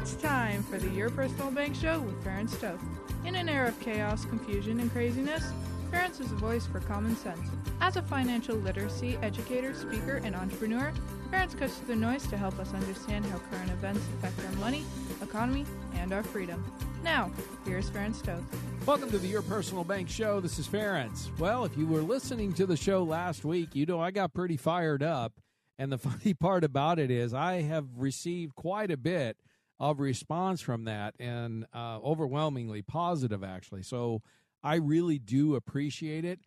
[0.00, 2.80] It's time for the Your Personal Bank Show with Ferenc Toth.
[3.24, 5.52] In an era of chaos, confusion, and craziness,
[5.90, 7.40] Ferenc is a voice for common sense.
[7.80, 10.92] As a financial literacy educator, speaker, and entrepreneur,
[11.32, 14.84] Ferenc cuts through the noise to help us understand how current events affect our money,
[15.20, 15.66] economy,
[15.96, 16.64] and our freedom.
[17.02, 17.32] Now,
[17.64, 18.44] here's Ferenc Toth.
[18.86, 20.38] Welcome to the Your Personal Bank Show.
[20.38, 21.36] This is Ferenc.
[21.40, 24.58] Well, if you were listening to the show last week, you know I got pretty
[24.58, 25.32] fired up.
[25.76, 29.36] And the funny part about it is, I have received quite a bit
[29.80, 33.82] of response from that and uh, overwhelmingly positive, actually.
[33.82, 34.22] So
[34.62, 36.40] I really do appreciate it.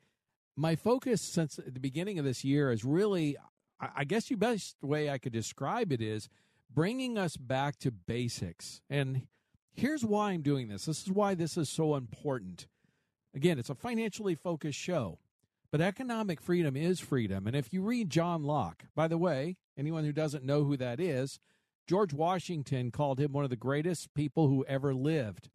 [0.58, 3.38] My focus since the beginning of this year is really,
[3.80, 6.28] I guess the best way I could describe it is
[6.70, 8.82] bringing us back to basics.
[8.90, 9.28] And
[9.74, 10.86] here's why I'm doing this.
[10.86, 12.68] This is why this is so important.
[13.34, 15.20] Again, it's a financially focused show,
[15.72, 17.48] but economic freedom is freedom.
[17.48, 21.00] And if you read John Locke, by the way, anyone who doesn't know who that
[21.00, 21.40] is,
[21.88, 25.50] George Washington called him one of the greatest people who ever lived.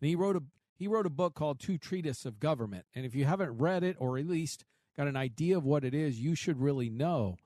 [0.00, 0.42] And he wrote a
[0.78, 2.86] he wrote a book called Two Treatises of Government.
[2.94, 4.64] And if you haven't read it or at least
[4.96, 7.36] got an idea of what it is, you should really know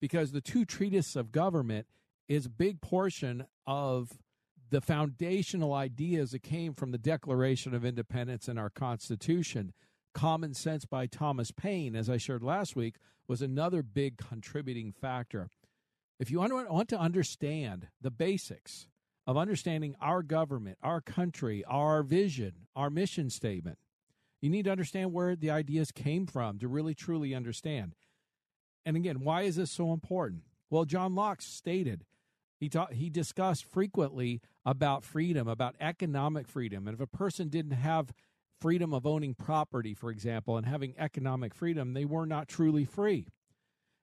[0.00, 1.86] because the Two Treatises of Government
[2.28, 4.18] is a big portion of
[4.70, 9.72] the foundational ideas that came from the Declaration of Independence and our Constitution.
[10.12, 12.96] Common Sense by Thomas Paine, as I shared last week,
[13.28, 15.48] was another big contributing factor.
[16.18, 18.88] If you want to understand the basics
[19.26, 23.78] of understanding our government, our country, our vision, our mission statement,
[24.40, 27.94] you need to understand where the ideas came from to really truly understand.
[28.84, 30.42] And again, why is this so important?
[30.70, 32.04] Well, John Locke stated
[32.58, 37.72] he taught, he discussed frequently about freedom, about economic freedom, and if a person didn't
[37.72, 38.14] have
[38.60, 43.26] freedom of owning property, for example, and having economic freedom, they were not truly free.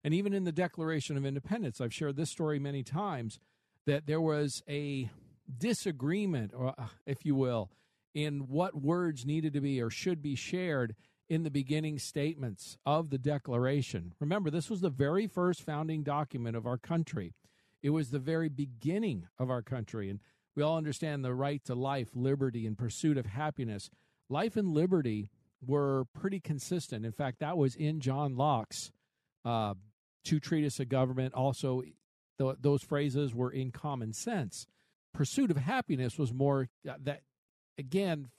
[0.04, 3.40] And even in the Declaration of Independence, I've shared this story many times
[3.86, 5.10] that there was a
[5.58, 7.70] disagreement, or uh, if you will,
[8.14, 10.96] in what words needed to be or should be shared
[11.30, 14.14] in the beginning statements of the Declaration.
[14.20, 17.34] Remember, this was the very first founding document of our country.
[17.82, 20.10] It was the very beginning of our country.
[20.10, 20.20] And
[20.56, 23.90] we all understand the right to life, liberty, and pursuit of happiness.
[24.30, 25.30] Life and liberty
[25.66, 27.06] were pretty consistent.
[27.06, 28.92] In fact, that was in John Locke's
[29.46, 29.74] uh,
[30.24, 31.34] two treatises of government.
[31.34, 31.84] Also,
[32.38, 34.66] th- those phrases were in common sense.
[35.14, 37.22] Pursuit of happiness was more uh, that
[37.78, 38.30] again.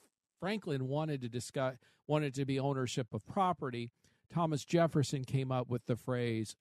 [0.41, 3.91] Franklin wanted to discuss wanted to be ownership of property.
[4.33, 6.57] Thomas Jefferson came up with the phrase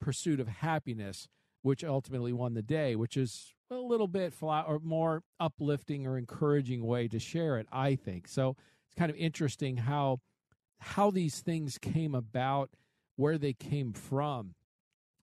[0.00, 1.28] "pursuit of happiness,"
[1.62, 2.94] which ultimately won the day.
[2.94, 7.66] Which is a little bit flat or more uplifting or encouraging way to share it.
[7.72, 8.56] I think so.
[8.86, 10.20] It's kind of interesting how
[10.78, 12.70] how these things came about,
[13.16, 14.54] where they came from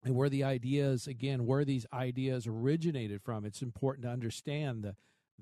[0.04, 4.96] and where the ideas again where these ideas originated from it's important to understand the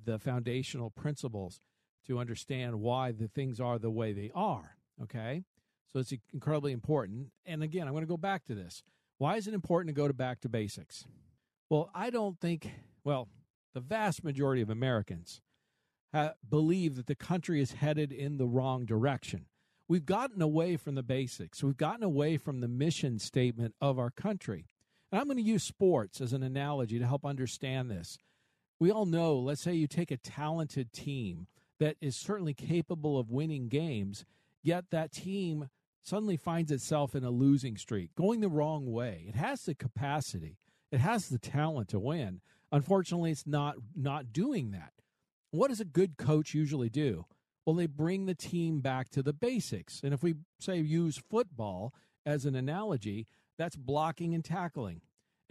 [0.06, 1.60] the foundational principles
[2.08, 5.44] to understand why the things are the way they are okay?
[5.92, 7.28] So it's incredibly important.
[7.46, 8.84] And again i'm going to go back to this.
[9.18, 11.06] Why is it important to go to back to basics?
[11.70, 12.70] Well i don't think
[13.04, 13.28] well
[13.74, 15.42] the vast majority of americans
[16.50, 19.46] believe that the country is headed in the wrong direction
[19.90, 21.62] we've gotten away from the basics.
[21.62, 24.68] We've gotten away from the mission statement of our country.
[25.12, 28.18] And I'm going to use sports as an analogy to help understand this.
[28.80, 31.48] We all know, let's say you take a talented team
[31.80, 34.24] that is certainly capable of winning games,
[34.62, 35.70] yet that team
[36.02, 39.26] suddenly finds itself in a losing streak, going the wrong way.
[39.28, 40.58] It has the capacity,
[40.92, 42.42] it has the talent to win.
[42.72, 44.94] Unfortunately, it's not not doing that.
[45.52, 47.26] What does a good coach usually do?
[47.70, 50.02] Well, they bring the team back to the basics.
[50.04, 51.94] And if we say use football
[52.26, 53.28] as an analogy,
[53.60, 55.02] that's blocking and tackling.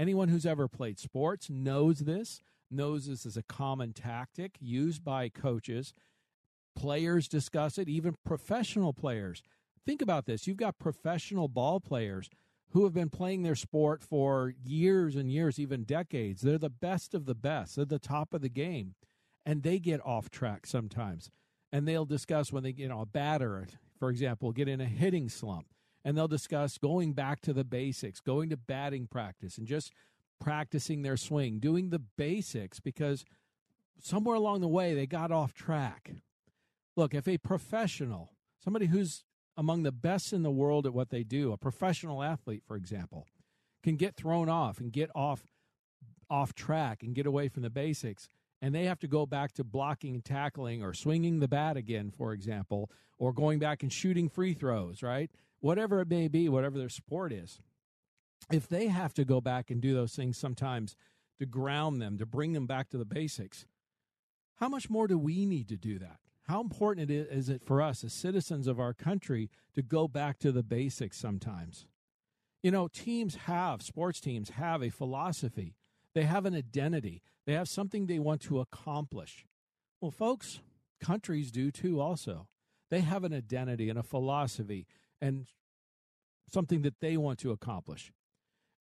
[0.00, 2.42] Anyone who's ever played sports knows this,
[2.72, 5.94] knows this is a common tactic used by coaches.
[6.74, 9.40] Players discuss it, even professional players.
[9.86, 12.28] Think about this you've got professional ball players
[12.70, 16.42] who have been playing their sport for years and years, even decades.
[16.42, 18.96] They're the best of the best, they're the top of the game,
[19.46, 21.30] and they get off track sometimes
[21.72, 23.66] and they'll discuss when they, you know, a batter,
[23.98, 25.66] for example, get in a hitting slump.
[26.04, 29.92] and they'll discuss going back to the basics, going to batting practice, and just
[30.40, 33.24] practicing their swing, doing the basics because
[34.00, 36.12] somewhere along the way they got off track.
[36.96, 38.32] Look, if a professional,
[38.62, 39.24] somebody who's
[39.56, 43.26] among the best in the world at what they do, a professional athlete, for example,
[43.82, 45.42] can get thrown off and get off
[46.30, 48.28] off track and get away from the basics
[48.60, 52.10] and they have to go back to blocking and tackling or swinging the bat again
[52.10, 55.30] for example or going back and shooting free throws right?
[55.60, 57.60] Whatever it may be whatever their sport is.
[58.52, 60.96] If they have to go back and do those things sometimes
[61.38, 63.66] to ground them to bring them back to the basics
[64.58, 66.18] how much more do we need to do that?
[66.42, 70.50] How important is it for us as citizens of our country to go back to
[70.50, 71.86] the basics sometimes?
[72.62, 75.76] You know, teams have, sports teams have a philosophy,
[76.18, 79.46] they have an identity, they have something they want to accomplish.
[80.00, 80.58] Well, folks,
[81.00, 82.48] countries do too, also.
[82.90, 84.88] They have an identity and a philosophy
[85.20, 85.46] and
[86.50, 88.10] something that they want to accomplish.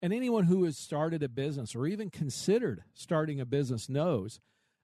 [0.02, 4.40] And anyone who has started a business or even considered starting a business knows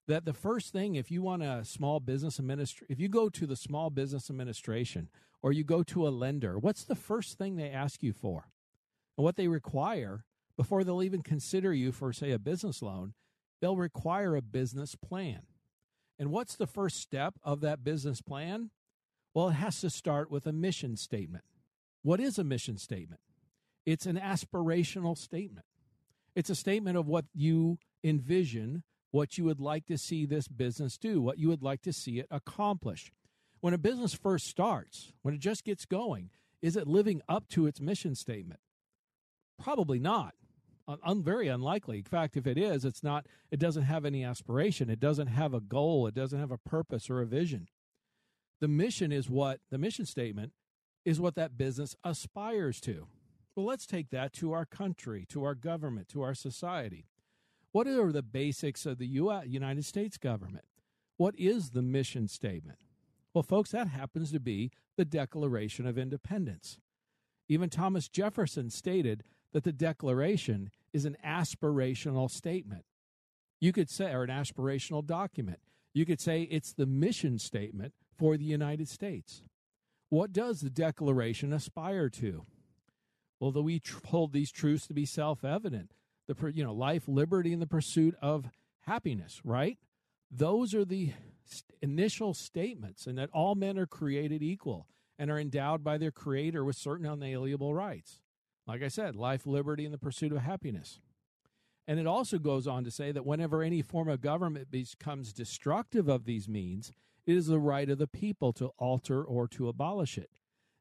[0.10, 3.48] that the first thing, if you want a small business administration, if you go to
[3.48, 5.08] the small business administration
[5.42, 8.50] or you go to a lender, what's the first thing they ask you for?
[9.18, 10.26] And what they require
[10.62, 13.16] before they'll even consider you for, say, a business loan,
[13.62, 15.42] they'll require a business plan.
[16.20, 18.70] And what's the first step of that business plan?
[19.34, 21.46] Well, it has to start with a mission statement.
[22.04, 23.22] What is a mission statement?
[23.88, 25.66] It's an aspirational statement.
[26.36, 30.96] It's a statement of what you envision, what you would like to see this business
[31.00, 33.12] do, what you would like to see it accomplish.
[33.62, 36.30] When a business first starts, when it just gets going,
[36.62, 38.60] is it living up to its mission statement?
[39.60, 40.36] Probably not.
[41.04, 42.00] Un- very unlikely.
[42.00, 43.26] In fact, if it is, it's not.
[43.52, 44.90] It doesn't have any aspiration.
[44.90, 46.08] It doesn't have a goal.
[46.08, 47.68] It doesn't have a purpose or a vision.
[48.60, 50.54] The mission is what the mission statement
[51.04, 53.08] is what that business aspires to.
[53.56, 57.08] Well, let's take that to our country, to our government, to our society.
[57.72, 60.66] What are the basics of the US, United States government?
[61.18, 62.80] What is the mission statement?
[63.34, 66.80] Well, folks, that happens to be the Declaration of Independence.
[67.48, 69.24] Even Thomas Jefferson stated
[69.54, 72.86] that the Declaration is an aspirational statement.
[73.60, 75.60] You could say, or an aspirational document.
[75.94, 79.44] You could say it's the mission statement for the United States.
[80.10, 82.46] What does the Declaration aspire to?
[83.40, 85.94] Well, that we tr- hold these truths to be self-evident.
[86.28, 88.50] The you know life, liberty, and the pursuit of
[88.82, 89.42] happiness.
[89.44, 89.78] Right?
[90.30, 91.12] Those are the
[91.46, 94.88] st- initial statements, and that all men are created equal
[95.18, 98.22] and are endowed by their Creator with certain unalienable rights.
[98.68, 101.00] Like I said, life, liberty, and the pursuit of happiness.
[101.88, 106.08] And it also goes on to say that whenever any form of government becomes destructive
[106.08, 106.94] of these means,
[107.26, 110.30] it is the right of the people to alter or to abolish it.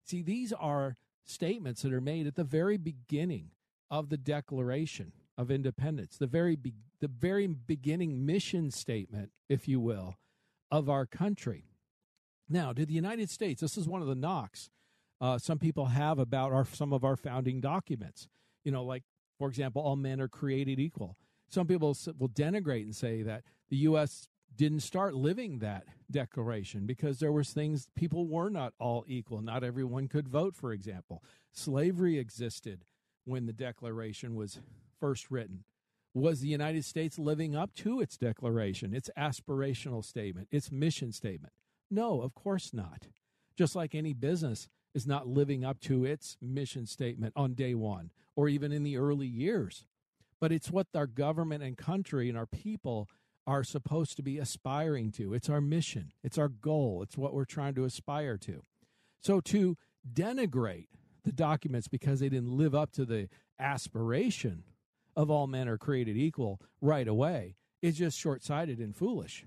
[0.05, 3.51] See, these are statements that are made at the very beginning
[3.91, 9.81] of the Declaration of Independence, the very be- the very beginning mission statement, if you
[9.81, 10.17] will,
[10.71, 11.65] of our country.
[12.49, 14.71] Now, to the United States, this is one of the knocks
[15.21, 18.29] uh, some people have about our some of our founding documents.
[18.65, 19.05] You know, like
[19.39, 21.17] for example, all men are created equal.
[21.49, 24.29] Some people will denigrate and say that the U.S.
[24.55, 29.43] didn't start living that declaration because there was things people were not all equal.
[29.43, 31.23] Not everyone could vote, for example.
[31.53, 32.85] Slavery existed
[33.25, 34.61] when the Declaration was
[34.99, 35.65] first written.
[36.13, 41.53] Was the United States living up to its declaration, its aspirational statement, its mission statement?
[41.91, 43.07] No, of course not.
[43.57, 48.11] Just like any business, is not living up to its mission statement on day one
[48.37, 49.85] or even in the early years.
[50.41, 53.09] But it's what our government and country and our people
[53.47, 55.35] are supposed to be aspiring to.
[55.35, 58.63] It's our mission, it's our goal, it's what we're trying to aspire to.
[59.21, 59.77] So to
[60.11, 60.89] denigrate
[61.25, 63.29] the documents because they didn't live up to the
[63.59, 64.65] aspiration
[65.17, 69.45] of all men are created equal right away is just short sighted and foolish.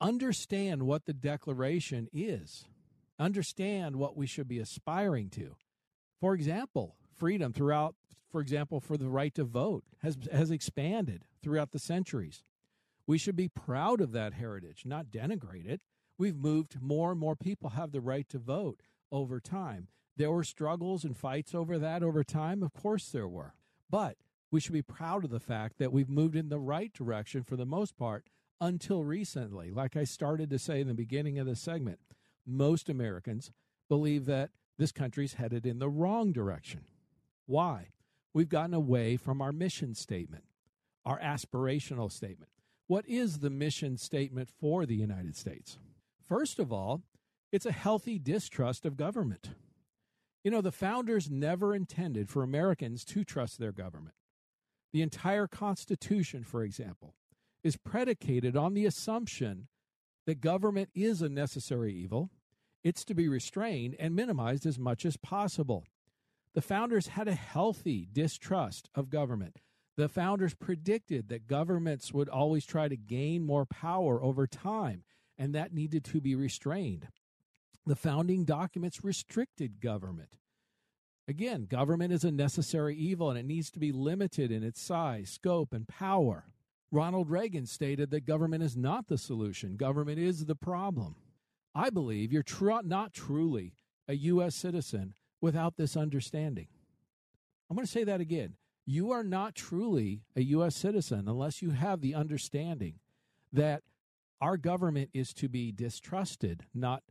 [0.00, 2.66] Understand what the Declaration is
[3.18, 5.56] understand what we should be aspiring to.
[6.20, 7.94] For example, freedom throughout,
[8.30, 12.42] for example, for the right to vote has, has expanded throughout the centuries.
[13.06, 15.80] We should be proud of that heritage, not denigrate it.
[16.18, 18.80] We've moved, more and more people have the right to vote
[19.12, 19.88] over time.
[20.16, 22.62] There were struggles and fights over that over time.
[22.62, 23.54] Of course, there were.
[23.90, 24.16] But
[24.50, 27.56] we should be proud of the fact that we've moved in the right direction for
[27.56, 28.26] the most part
[28.60, 29.70] until recently.
[29.70, 32.00] Like I started to say in the beginning of the segment,
[32.46, 33.50] most Americans
[33.88, 36.82] believe that this country's headed in the wrong direction.
[37.46, 37.88] Why?
[38.34, 40.44] We've gotten away from our mission statement,
[41.04, 42.50] our aspirational statement.
[42.86, 45.78] What is the mission statement for the United States?
[46.28, 47.02] First of all,
[47.50, 49.50] it's a healthy distrust of government.
[50.44, 54.14] You know, the founders never intended for Americans to trust their government.
[54.92, 57.14] The entire Constitution, for example,
[57.64, 59.68] is predicated on the assumption
[60.26, 62.30] that government is a necessary evil.
[62.86, 65.88] It's to be restrained and minimized as much as possible.
[66.54, 69.56] The founders had a healthy distrust of government.
[69.96, 75.02] The founders predicted that governments would always try to gain more power over time,
[75.36, 77.08] and that needed to be restrained.
[77.86, 80.36] The founding documents restricted government.
[81.26, 85.28] Again, government is a necessary evil and it needs to be limited in its size,
[85.30, 86.44] scope, and power.
[86.92, 91.16] Ronald Reagan stated that government is not the solution, government is the problem.
[91.76, 93.74] I believe you're tr- not truly
[94.08, 94.54] a U.S.
[94.54, 96.68] citizen without this understanding.
[97.68, 98.54] I'm going to say that again.
[98.86, 100.74] You are not truly a U.S.
[100.74, 102.94] citizen unless you have the understanding
[103.52, 103.82] that
[104.40, 107.02] our government is to be distrusted, not,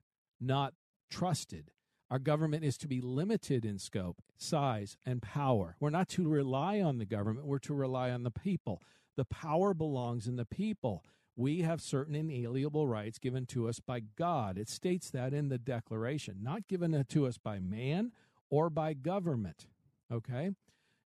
[0.41, 0.73] not
[1.11, 1.69] trusted.
[2.09, 5.75] Our government is to be limited in scope, size, and power.
[5.79, 8.81] We're not to rely on the government, we're to rely on the people.
[9.15, 11.03] The power belongs in the people.
[11.37, 14.57] We have certain inalienable rights given to us by God.
[14.57, 18.11] It states that in the Declaration, not given to us by man
[18.49, 19.67] or by government.
[20.11, 20.51] Okay?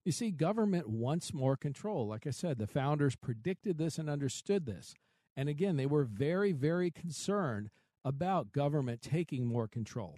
[0.06, 2.08] You see, government wants more control.
[2.08, 4.94] Like I said, the founders predicted this and understood this.
[5.36, 7.70] And again, they were very, very concerned
[8.06, 10.18] about government taking more control.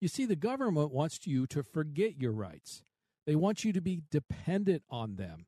[0.00, 2.82] You see, the government wants you to forget your rights.
[3.26, 5.46] They want you to be dependent on them.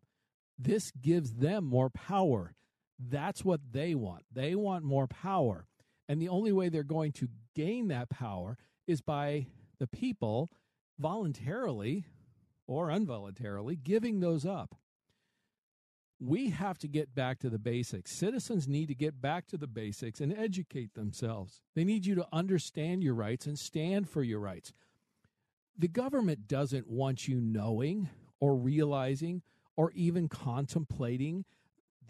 [0.58, 2.54] This gives them more power.
[3.08, 4.24] That's what they want.
[4.32, 5.66] They want more power.
[6.08, 9.46] And the only way they're going to gain that power is by
[9.78, 10.50] the people
[10.98, 12.04] voluntarily
[12.66, 14.76] or involuntarily giving those up.
[16.22, 18.12] We have to get back to the basics.
[18.12, 21.62] Citizens need to get back to the basics and educate themselves.
[21.74, 24.74] They need you to understand your rights and stand for your rights.
[25.78, 29.40] The government doesn't want you knowing or realizing
[29.76, 31.46] or even contemplating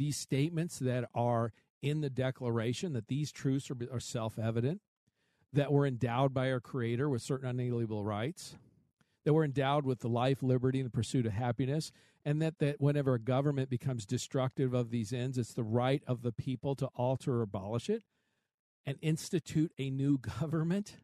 [0.00, 1.52] these statements that are
[1.82, 4.80] in the Declaration, that these truths are, are self evident,
[5.52, 8.56] that we're endowed by our Creator with certain unalienable rights,
[9.26, 11.92] that we're endowed with the life, liberty, and the pursuit of happiness,
[12.24, 16.22] and that, that whenever a government becomes destructive of these ends, it's the right of
[16.22, 18.02] the people to alter or abolish it
[18.86, 20.96] and institute a new government.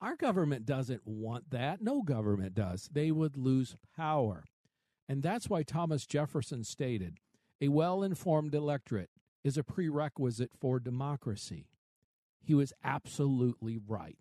[0.00, 1.82] Our government doesn't want that.
[1.82, 2.88] No government does.
[2.90, 4.44] They would lose power.
[5.06, 7.18] And that's why Thomas Jefferson stated
[7.62, 9.10] a well informed electorate
[9.44, 11.68] is a prerequisite for democracy.
[12.42, 14.18] He was absolutely right.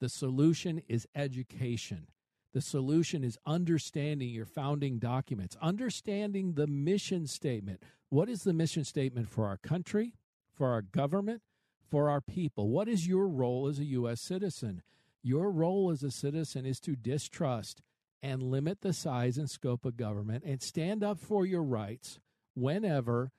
[0.00, 2.06] The solution is education.
[2.54, 7.82] The solution is understanding your founding documents, understanding the mission statement.
[8.08, 10.14] What is the mission statement for our country,
[10.54, 11.42] for our government,
[11.90, 12.70] for our people?
[12.70, 14.22] What is your role as a U.S.
[14.22, 14.82] citizen?
[15.22, 17.82] Your role as a citizen is to distrust
[18.22, 22.18] and limit the size and scope of government and stand up for your rights
[22.58, 23.30] whenever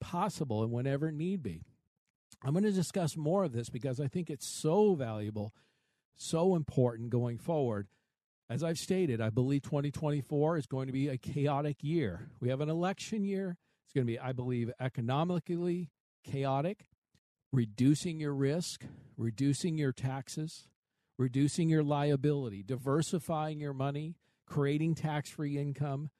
[0.00, 1.62] possible and whenever need be.
[2.42, 5.52] I'm going to discuss more of this because I think it's so valuable,
[6.16, 7.88] so important going forward.
[8.48, 12.30] As I've stated, I believe 2024 is going to be a chaotic year.
[12.40, 13.56] We have an election year.
[13.84, 15.90] It's going to be, I believe, economically
[16.24, 16.88] chaotic,
[17.52, 18.84] reducing your risk,
[19.16, 20.68] reducing your taxes,
[21.18, 26.10] reducing your liability, diversifying your money, creating tax free income.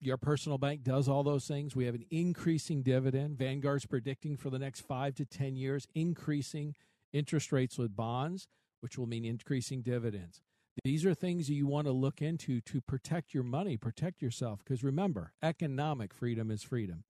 [0.00, 1.74] Your personal bank does all those things.
[1.74, 3.36] We have an increasing dividend.
[3.36, 6.76] Vanguard's predicting for the next five to 10 years increasing
[7.12, 8.46] interest rates with bonds,
[8.80, 10.40] which will mean increasing dividends.
[10.84, 14.60] These are things you want to look into to protect your money, protect yourself.
[14.64, 17.02] Because remember, economic freedom is freedom.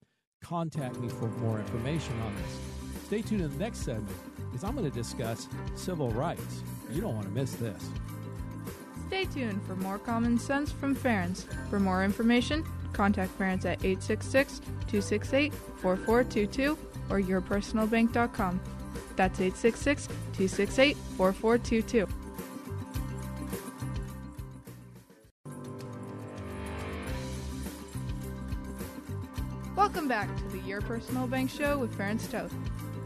[0.43, 3.05] Contact me for more information on this.
[3.05, 4.17] Stay tuned in the next segment
[4.47, 6.63] because I'm going to discuss civil rights.
[6.91, 7.91] You don't want to miss this.
[9.09, 11.45] Stay tuned for more common sense from Ferenc.
[11.69, 16.79] For more information, contact Ferenc at 866 268 4422
[17.11, 18.61] or yourpersonalbank.com.
[19.17, 22.09] That's 866 268 4422.
[29.77, 32.53] Welcome back to the Your Personal Bank Show with Ferenc Toth.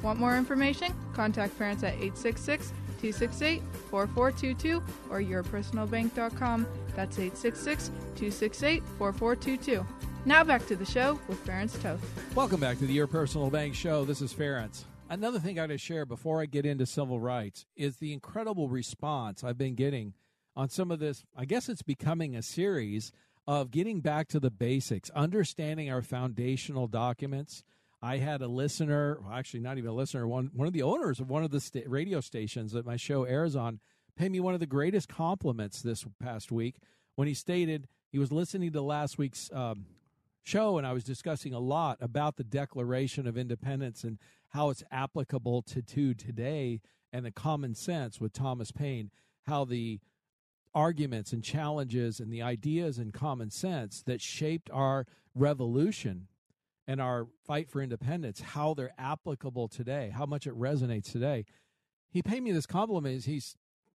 [0.03, 0.93] Want more information?
[1.12, 6.67] Contact Ferenc at 866 268 4422 or yourpersonalbank.com.
[6.95, 9.87] That's 866 268 4422.
[10.25, 12.01] Now back to the show with Ferenc Toth.
[12.35, 14.05] Welcome back to the Your Personal Bank Show.
[14.05, 14.85] This is Ferenc.
[15.11, 18.69] Another thing I got to share before I get into civil rights is the incredible
[18.69, 20.15] response I've been getting
[20.57, 21.25] on some of this.
[21.37, 23.13] I guess it's becoming a series
[23.47, 27.65] of getting back to the basics, understanding our foundational documents.
[28.01, 31.21] I had a listener, well, actually not even a listener, one one of the owners
[31.21, 33.81] of one of the sta- radio stations that my show airs on,
[34.19, 36.76] me one of the greatest compliments this past week
[37.16, 39.87] when he stated he was listening to last week's um,
[40.42, 44.19] show, and I was discussing a lot about the Declaration of Independence and
[44.50, 46.81] how it's applicable to, to today
[47.12, 49.11] and the common sense with Thomas Paine,
[49.47, 50.00] how the
[50.75, 56.28] arguments and challenges and the ideas and common sense that shaped our revolution
[56.87, 61.45] and our fight for independence, how they're applicable today, how much it resonates today.
[62.11, 63.25] He paid me this compliment.
[63.25, 63.40] He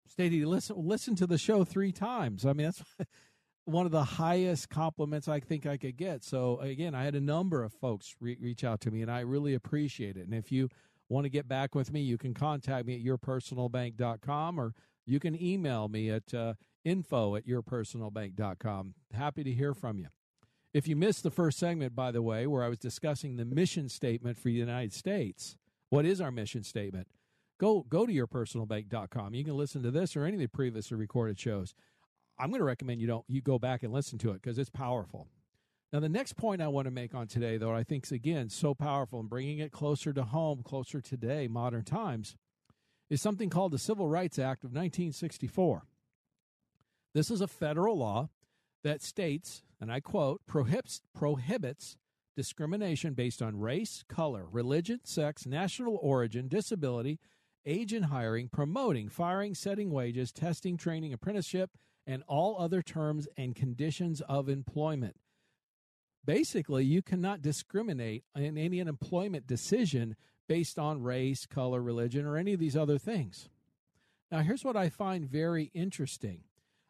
[0.08, 2.44] stated he listened listen to the show three times.
[2.44, 2.82] I mean, that's
[3.64, 6.22] one of the highest compliments I think I could get.
[6.22, 9.20] So again, I had a number of folks re- reach out to me, and I
[9.20, 10.26] really appreciate it.
[10.26, 10.68] And if you
[11.08, 14.74] want to get back with me, you can contact me at yourpersonalbank.com or
[15.06, 18.94] you can email me at uh, info at yourpersonalbank.com.
[19.12, 20.08] Happy to hear from you.
[20.72, 23.88] If you missed the first segment, by the way, where I was discussing the mission
[23.88, 25.56] statement for the United States,
[25.88, 27.06] what is our mission statement?
[27.58, 29.34] Go go to yourpersonalbank.com.
[29.34, 31.74] You can listen to this or any of the previously recorded shows.
[32.38, 34.70] I'm going to recommend you don't you go back and listen to it because it's
[34.70, 35.28] powerful.
[35.92, 38.48] Now, the next point I want to make on today, though, I think is again
[38.48, 42.34] so powerful and bringing it closer to home, closer to today, modern times,
[43.08, 45.84] is something called the Civil Rights Act of 1964.
[47.14, 48.28] This is a federal law
[48.82, 51.96] that states, and I quote, prohibits, prohibits
[52.34, 57.20] discrimination based on race, color, religion, sex, national origin, disability,
[57.66, 61.70] age in hiring, promoting, firing, setting wages, testing, training, apprenticeship,
[62.06, 65.16] and all other terms and conditions of employment.
[66.24, 70.16] Basically, you cannot discriminate in any employment decision
[70.48, 73.48] based on race, color, religion, or any of these other things.
[74.30, 76.44] Now, here's what I find very interesting.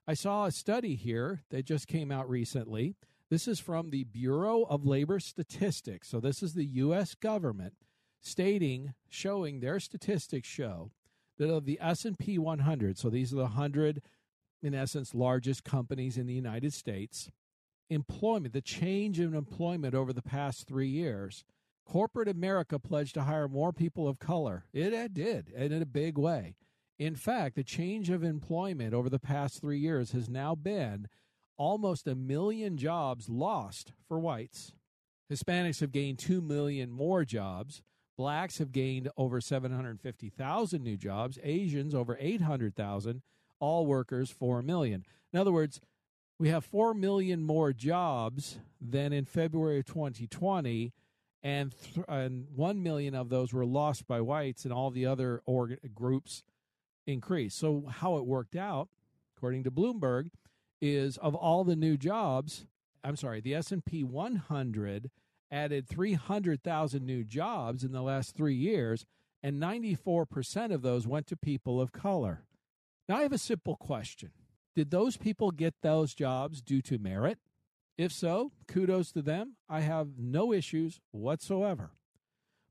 [0.06, 2.94] I saw a study here that just came out recently.
[3.30, 6.08] This is from the Bureau of Labor Statistics.
[6.08, 7.74] So this is the US government
[8.24, 10.90] stating showing their statistics show
[11.38, 14.02] that of the S&P 100, so these are the 100
[14.62, 17.30] in essence largest companies in the United States,
[17.90, 21.44] employment, the change in employment over the past 3 years,
[21.84, 24.64] corporate America pledged to hire more people of color.
[24.72, 26.56] It, it did, and in a big way.
[26.98, 31.08] In fact, the change of employment over the past three years has now been
[31.56, 34.72] almost a million jobs lost for whites.
[35.32, 37.82] Hispanics have gained 2 million more jobs.
[38.16, 41.38] Blacks have gained over 750,000 new jobs.
[41.42, 43.22] Asians over 800,000.
[43.60, 45.04] All workers 4 million.
[45.32, 45.80] In other words,
[46.38, 50.92] we have 4 million more jobs than in February of 2020
[51.42, 55.42] and, th- and 1 million of those were lost by whites and all the other
[55.44, 56.42] org- groups
[57.06, 57.58] increased.
[57.58, 58.88] So how it worked out,
[59.36, 60.30] according to Bloomberg,
[60.80, 62.66] is of all the new jobs,
[63.02, 65.10] I'm sorry, the S&P 100
[65.54, 69.06] added 300,000 new jobs in the last 3 years
[69.42, 72.44] and 94% of those went to people of color.
[73.08, 74.30] Now I have a simple question.
[74.74, 77.38] Did those people get those jobs due to merit?
[77.96, 79.56] If so, kudos to them.
[79.68, 81.92] I have no issues whatsoever.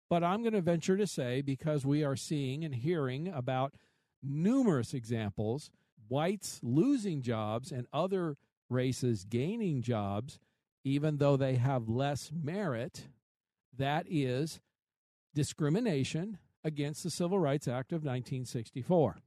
[0.09, 3.73] But I'm going to venture to say because we are seeing and hearing about
[4.21, 5.71] numerous examples
[6.09, 8.35] whites losing jobs and other
[8.69, 10.39] races gaining jobs,
[10.83, 13.07] even though they have less merit.
[13.77, 14.59] That is
[15.33, 19.17] discrimination against the Civil Rights Act of 1964.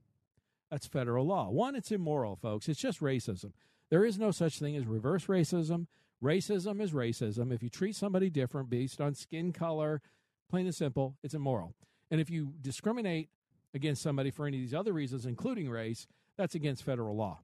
[0.71, 1.49] That's federal law.
[1.49, 2.67] One, it's immoral, folks.
[2.67, 3.51] It's just racism.
[3.89, 5.87] There is no such thing as reverse racism.
[6.23, 7.53] Racism is racism.
[7.53, 10.01] If you treat somebody different based on skin color,
[10.49, 11.75] plain and simple, it's immoral.
[12.09, 13.29] And if you discriminate
[13.73, 17.39] against somebody for any of these other reasons, including race, that's against federal law.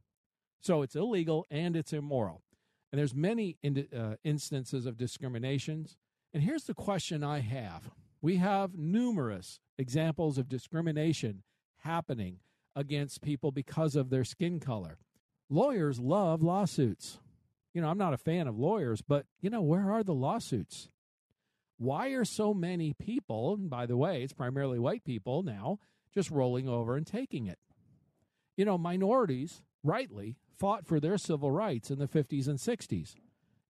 [0.60, 2.42] So it's illegal and it's immoral.
[2.94, 5.98] And there's many in, uh, instances of discriminations.
[6.32, 7.90] And here's the question I have.
[8.22, 11.42] We have numerous examples of discrimination
[11.78, 12.38] happening
[12.76, 15.00] against people because of their skin color.
[15.50, 17.18] Lawyers love lawsuits.
[17.74, 20.88] You know, I'm not a fan of lawyers, but you know, where are the lawsuits?
[21.80, 25.80] Why are so many people, and by the way, it's primarily white people now,
[26.14, 27.58] just rolling over and taking it.
[28.56, 33.16] You know, minorities, rightly, fought for their civil rights in the 50s and 60s.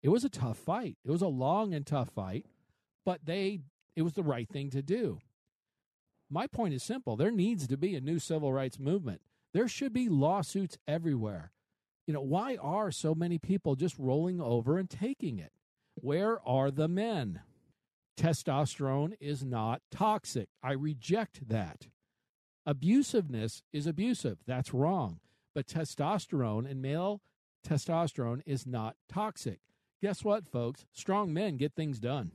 [0.02, 0.98] It was a tough fight.
[1.06, 2.46] It was a long and tough fight,
[3.06, 3.62] but they
[3.96, 5.20] it was the right thing to do.
[6.30, 7.16] My point is simple.
[7.16, 9.22] There needs to be a new civil rights movement.
[9.54, 11.52] There should be lawsuits everywhere.
[12.08, 15.52] You know, why are so many people just rolling over and taking it?
[15.96, 17.42] Where are the men?
[18.18, 20.50] Testosterone is not toxic.
[20.62, 21.88] I reject that.
[22.68, 24.40] Abusiveness is abusive.
[24.46, 25.20] That's wrong.
[25.54, 27.22] But testosterone and male
[27.68, 29.60] testosterone is not toxic.
[30.02, 30.86] Guess what, folks?
[30.92, 32.32] Strong men get things done.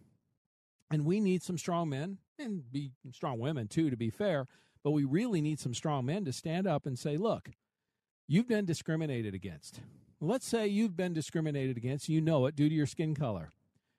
[0.90, 4.46] And we need some strong men and be strong women too, to be fair.
[4.82, 7.50] But we really need some strong men to stand up and say, look,
[8.30, 9.80] You've been discriminated against.
[10.20, 13.52] Let's say you've been discriminated against, you know it due to your skin color,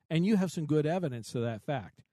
[0.07, 2.03] and you have some good evidence to that fact.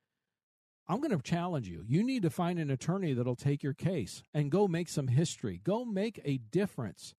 [0.89, 1.83] I'm going to challenge you.
[1.87, 5.61] You need to find an attorney that'll take your case and go make some history.
[5.65, 7.15] Go make a difference.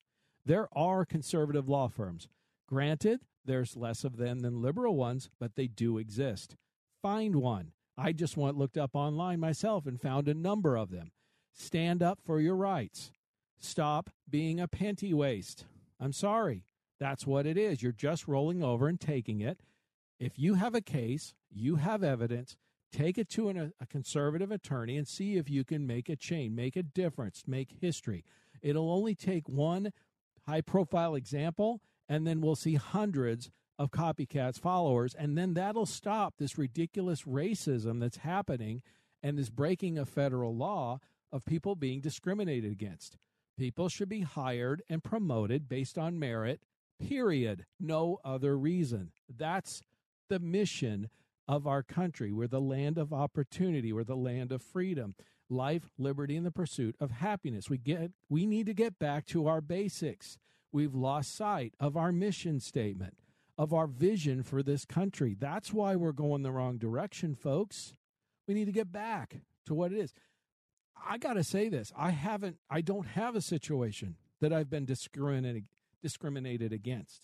[0.45, 2.30] There are conservative law firms.
[2.69, 6.56] Granted, there's less of them than liberal ones, but they do exist.
[7.01, 7.71] Find one.
[7.97, 11.12] I just went looked up online myself and found a number of them.
[11.53, 13.12] Stand up for your rights.
[13.60, 15.65] Stop being a panty waste.
[15.99, 16.63] I'm sorry.
[16.99, 17.82] That's what it is.
[17.82, 19.60] You're just rolling over and taking it.
[20.19, 22.56] If you have a case, you have evidence,
[22.91, 26.54] take it to an, a conservative attorney and see if you can make a change,
[26.56, 28.23] make a difference, make history.
[28.62, 29.91] It'll only take one
[30.47, 36.36] high profile example, and then we'll see hundreds of copycats followers, and then that'll stop
[36.38, 38.82] this ridiculous racism that's happening
[39.21, 41.00] and this breaking of federal law
[41.32, 43.17] of people being discriminated against.
[43.58, 46.62] People should be hired and promoted based on merit,
[47.00, 47.65] period.
[47.80, 49.12] No other reason.
[49.36, 49.82] That's
[50.30, 51.10] the mission
[51.47, 52.31] of our country.
[52.31, 53.93] We're the land of opportunity.
[53.93, 55.15] We're the land of freedom,
[55.49, 57.69] life, liberty, and the pursuit of happiness.
[57.69, 60.38] We get we need to get back to our basics.
[60.71, 63.17] We've lost sight of our mission statement,
[63.57, 65.36] of our vision for this country.
[65.39, 67.93] That's why we're going the wrong direction, folks.
[68.47, 70.13] We need to get back to what it is.
[71.05, 71.91] I got to say this.
[71.95, 75.65] I haven't I don't have a situation that I've been discriminated
[76.01, 77.23] discriminated against.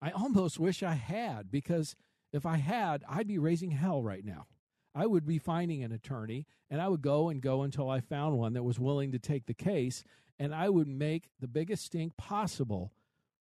[0.00, 1.94] I almost wish I had because
[2.32, 4.46] if I had, I'd be raising hell right now.
[4.94, 8.38] I would be finding an attorney and I would go and go until I found
[8.38, 10.04] one that was willing to take the case
[10.38, 12.92] and I would make the biggest stink possible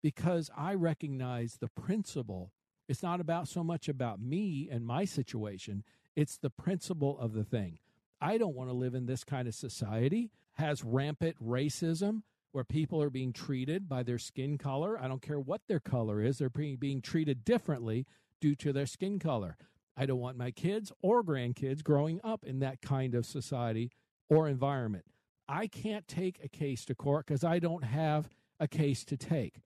[0.03, 2.53] because I recognize the principle.
[2.89, 5.83] It's not about so much about me and my situation,
[6.15, 7.79] it's the principle of the thing.
[8.21, 13.03] I don't want to live in this kind of society has rampant racism where people
[13.03, 14.99] are being treated by their skin color.
[14.99, 18.07] I don't care what their color is, they're being treated differently
[18.41, 19.57] due to their skin color.
[19.97, 23.91] I don't want my kids or grandkids growing up in that kind of society
[24.29, 25.05] or environment.
[25.49, 28.29] I can't take a case to court because I don't have
[28.61, 29.61] a case to take.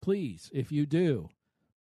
[0.00, 1.28] Please, if you do,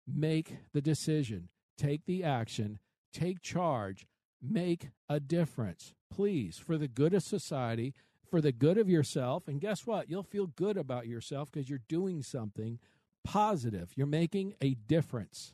[0.07, 2.79] make the decision, take the action,
[3.11, 4.07] take charge,
[4.41, 5.93] make a difference.
[6.09, 7.93] Please, for the good of society,
[8.29, 9.47] for the good of yourself.
[9.47, 10.09] And guess what?
[10.09, 12.79] You'll feel good about yourself because you're doing something
[13.23, 13.91] positive.
[13.95, 15.53] You're making a difference.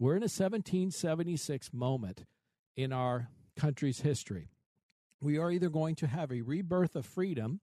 [0.00, 2.24] We're in a 1776 moment
[2.76, 4.48] in our country's history.
[5.20, 7.60] We are either going to have a rebirth of freedom,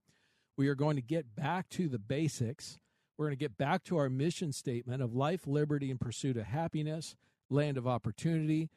[0.58, 2.78] we are going to get back to the basics,
[3.18, 6.46] we're going to get back to our mission statement of life, liberty, and pursuit of
[6.46, 7.16] happiness,
[7.50, 8.70] land of opportunity,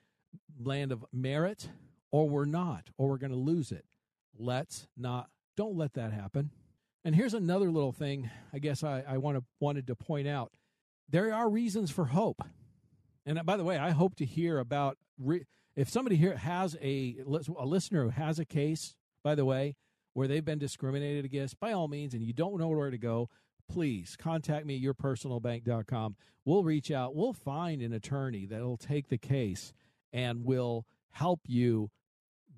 [0.60, 1.68] land of merit,
[2.12, 3.84] or we're not, or we're going to lose it.
[4.38, 6.52] Let's not, don't let that happen.
[7.04, 10.52] And here's another little thing I guess I, I wanted to point out.
[11.08, 12.42] There are reasons for hope.
[13.28, 15.44] And by the way, I hope to hear about re-
[15.76, 18.94] if somebody here has a a listener who has a case.
[19.22, 19.76] By the way,
[20.14, 23.28] where they've been discriminated against, by all means, and you don't know where to go,
[23.68, 26.16] please contact me at yourpersonalbank.com.
[26.46, 27.14] We'll reach out.
[27.14, 29.74] We'll find an attorney that'll take the case
[30.12, 31.90] and will help you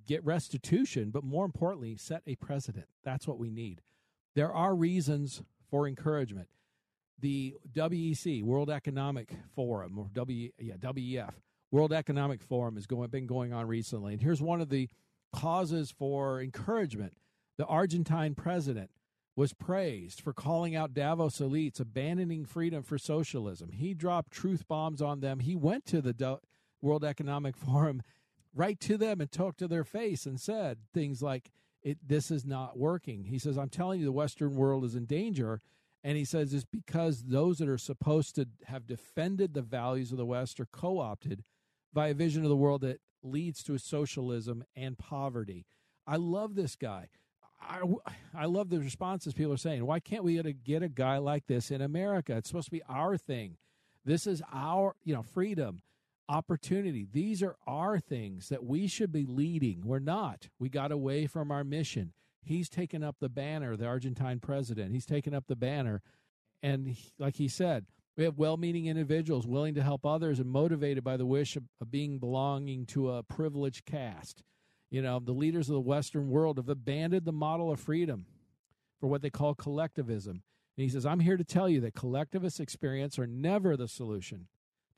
[0.06, 2.86] get restitution, but more importantly, set a precedent.
[3.02, 3.80] That's what we need.
[4.36, 6.48] There are reasons for encouragement
[7.20, 11.32] the WEC World Economic Forum or W yeah WEF
[11.70, 14.88] World Economic Forum has going been going on recently, and here's one of the
[15.32, 17.14] causes for encouragement.
[17.58, 18.90] The Argentine president
[19.36, 23.70] was praised for calling out Davos elites abandoning freedom for socialism.
[23.72, 25.38] He dropped truth bombs on them.
[25.40, 26.40] He went to the
[26.82, 28.02] World Economic Forum
[28.54, 31.52] right to them and talked to their face and said things like
[31.82, 33.24] it this is not working.
[33.24, 35.60] He says I'm telling you the western world is in danger
[36.02, 40.18] and he says it's because those that are supposed to have defended the values of
[40.18, 41.44] the West are co opted
[41.92, 45.66] by a vision of the world that leads to socialism and poverty.
[46.06, 47.08] I love this guy.
[47.60, 47.82] I,
[48.34, 49.84] I love the responses people are saying.
[49.84, 52.36] Why can't we get a, get a guy like this in America?
[52.36, 53.58] It's supposed to be our thing.
[54.04, 55.82] This is our, you know, freedom,
[56.28, 57.06] opportunity.
[57.12, 59.82] These are our things that we should be leading.
[59.84, 60.48] We're not.
[60.58, 64.92] We got away from our mission he's taken up the banner, the Argentine president.
[64.92, 66.02] He's taken up the banner.
[66.62, 70.50] And he, like he said, we have well meaning individuals willing to help others and
[70.50, 74.42] motivated by the wish of, of being belonging to a privileged caste.
[74.90, 78.26] You know, the leaders of the Western world have abandoned the model of freedom
[79.00, 80.42] for what they call collectivism.
[80.76, 84.48] And he says, I'm here to tell you that collectivist experience are never the solution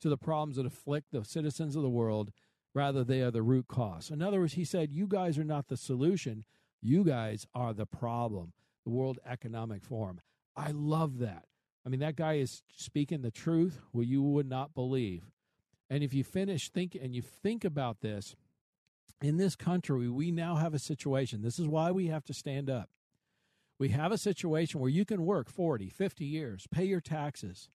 [0.01, 2.31] to the problems that afflict the citizens of the world.
[2.73, 4.09] Rather, they are the root cause.
[4.09, 6.43] In other words, he said, You guys are not the solution.
[6.83, 8.51] You guys are the problem.
[8.83, 10.19] The World Economic Forum.
[10.57, 11.45] I love that.
[11.85, 15.23] I mean, that guy is speaking the truth well you would not believe.
[15.89, 18.35] And if you finish think and you think about this,
[19.21, 21.41] in this country, we now have a situation.
[21.41, 22.89] This is why we have to stand up.
[23.79, 27.69] We have a situation where you can work 40, 50 years, pay your taxes.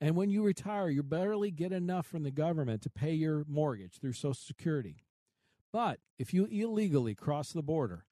[0.00, 3.98] And when you retire, you barely get enough from the government to pay your mortgage
[3.98, 5.04] through Social Security.
[5.72, 8.04] But if you illegally cross the border,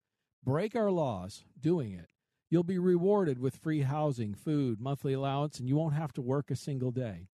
[0.45, 2.09] break our laws doing it,
[2.51, 6.51] you'll be rewarded with free housing, food, monthly allowance, and you won't have to work
[6.51, 7.29] a single day.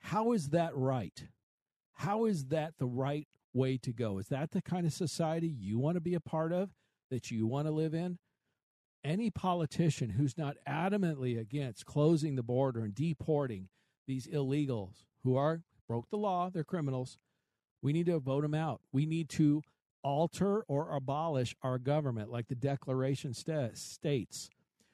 [0.00, 1.28] How is that right?
[1.94, 4.18] How is that the right way to go?
[4.18, 6.70] Is that the kind of society you want to be a part of,
[7.10, 8.18] that you want to live in?
[9.04, 13.68] Any politician who's not adamantly against closing the border and deporting
[14.06, 17.18] these illegals who are broke the law, they're criminals,
[17.82, 18.80] we need to vote them out.
[18.92, 19.62] We need to
[20.06, 24.48] alter or abolish our government like the Declaration st- states.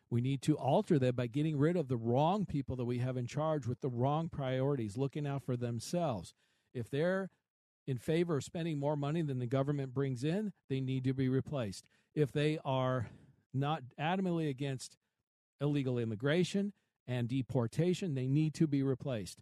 [0.08, 3.18] We need to alter that by getting rid of the wrong people that we have
[3.18, 6.32] in charge with the wrong priorities, looking out for themselves.
[6.72, 7.28] If they're
[7.86, 11.28] in favor of spending more money than the government brings in, they need to be
[11.28, 11.84] replaced.
[12.14, 13.08] If they are
[13.52, 14.96] not adamantly against
[15.60, 16.72] illegal immigration
[17.06, 19.40] and deportation, they need to be replaced.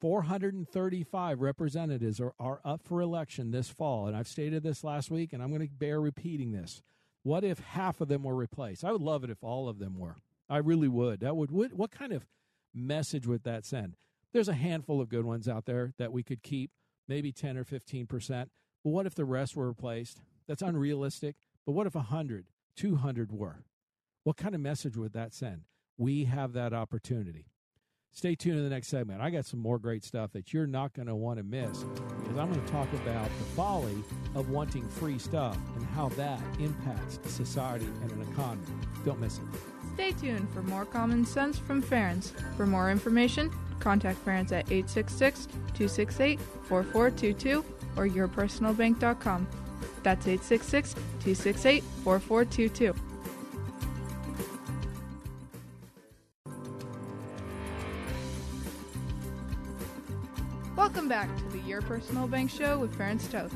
[0.00, 4.06] 435 representatives are, are up for election this fall.
[4.06, 6.82] And I've stated this last week, and I'm going to bear repeating this.
[7.22, 8.84] What if half of them were replaced?
[8.84, 10.16] I would love it if all of them were.
[10.48, 11.20] I really would.
[11.20, 12.26] That would what, what kind of
[12.74, 13.96] message would that send?
[14.32, 16.70] There's a handful of good ones out there that we could keep,
[17.08, 18.28] maybe 10 or 15%.
[18.28, 18.50] But
[18.90, 20.20] what if the rest were replaced?
[20.46, 21.36] That's unrealistic.
[21.64, 23.64] But what if 100, 200 were?
[24.22, 25.62] What kind of message would that send?
[25.98, 27.46] We have that opportunity.
[28.16, 29.20] Stay tuned in the next segment.
[29.20, 32.38] I got some more great stuff that you're not going to want to miss because
[32.38, 34.02] I'm going to talk about the folly
[34.34, 38.64] of wanting free stuff and how that impacts society and an economy.
[39.04, 39.44] Don't miss it.
[39.92, 42.32] Stay tuned for more common sense from Ferenc.
[42.56, 47.62] For more information, contact Ferenc at 866 268 4422
[47.98, 49.46] or yourpersonalbank.com.
[50.02, 52.94] That's 866 268 4422.
[61.06, 63.54] Welcome back to the Your Personal Bank Show with Ferenc Toth.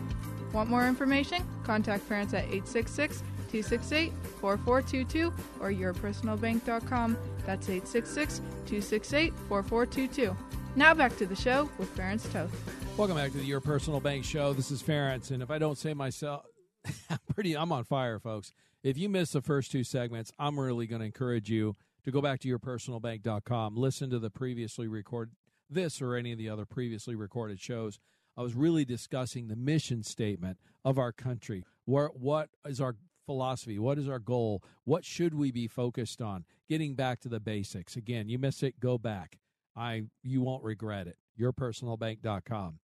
[0.52, 1.42] Want more information?
[1.64, 7.18] Contact Ferenc at 866 268 4422 or yourpersonalbank.com.
[7.44, 10.36] That's 866 268 4422.
[10.76, 12.52] Now back to the show with Ferenc Toth.
[12.96, 14.52] Welcome back to the Your Personal Bank Show.
[14.52, 16.44] This is Ferenc, and if I don't say myself,
[17.10, 18.52] I'm pretty, I'm on fire, folks.
[18.84, 22.22] If you missed the first two segments, I'm really going to encourage you to go
[22.22, 25.34] back to yourpersonalbank.com, listen to the previously recorded
[25.70, 27.98] this or any of the other previously recorded shows.
[28.36, 31.64] I was really discussing the mission statement of our country.
[31.84, 33.78] Where, what is our philosophy?
[33.78, 34.62] What is our goal?
[34.84, 36.44] What should we be focused on?
[36.68, 37.96] Getting back to the basics.
[37.96, 39.38] Again, you miss it, go back.
[39.76, 41.16] I you won't regret it.
[41.38, 42.78] Yourpersonalbank.com.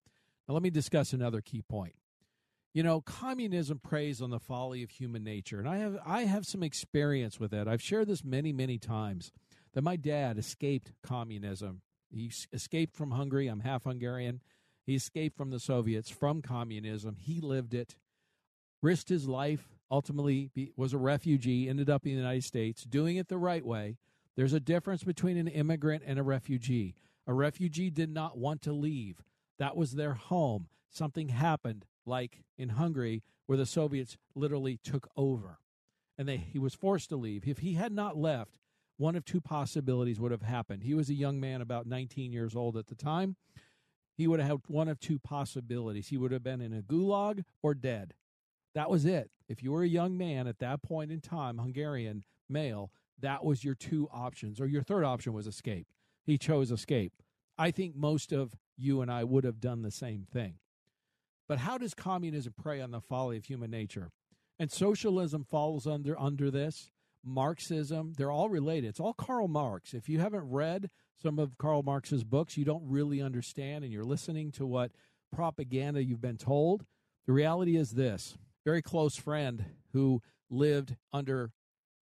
[0.49, 1.95] Now let me discuss another key point.
[2.73, 6.45] You know, communism preys on the folly of human nature, and I have I have
[6.45, 7.67] some experience with that.
[7.67, 9.33] I've shared this many, many times.
[9.73, 11.83] That my dad escaped communism.
[12.11, 13.49] He escaped from Hungary.
[13.49, 14.41] I'm half Hungarian.
[14.85, 17.17] He escaped from the Soviets, from communism.
[17.19, 17.97] He lived it,
[18.83, 23.29] risked his life, ultimately was a refugee, ended up in the United States, doing it
[23.29, 23.97] the right way.
[24.37, 26.95] There's a difference between an immigrant and a refugee.
[27.27, 29.23] A refugee did not want to leave.
[29.59, 30.69] That was their home.
[30.89, 35.59] Something happened, like in Hungary, where the Soviets literally took over.
[36.19, 37.47] And they, he was forced to leave.
[37.47, 38.59] If he had not left,
[38.97, 40.83] one of two possibilities would have happened.
[40.83, 43.37] He was a young man, about 19 years old at the time.
[44.17, 46.09] He would have had one of two possibilities.
[46.09, 48.15] He would have been in a gulag or dead.
[48.75, 49.31] That was it.
[49.49, 53.65] If you were a young man at that point in time, Hungarian male, that was
[53.65, 54.61] your two options.
[54.61, 55.87] Or your third option was escape.
[56.25, 57.13] He chose escape.
[57.59, 60.55] I think most of you and I would have done the same thing.
[61.49, 64.11] But how does communism prey on the folly of human nature?
[64.59, 66.91] And socialism falls under under this.
[67.27, 68.89] Marxism, they're all related.
[68.89, 69.93] It's all Karl Marx.
[69.95, 74.05] If you haven't read some of Karl Marx's books, you don't really understand and you're
[74.05, 74.93] listening to what
[75.33, 76.85] propaganda you've been told.
[77.27, 81.51] The reality is this very close friend who lived under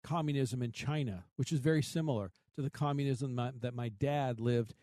[0.03, 4.73] communism in China, which is very similar to the communism that my dad lived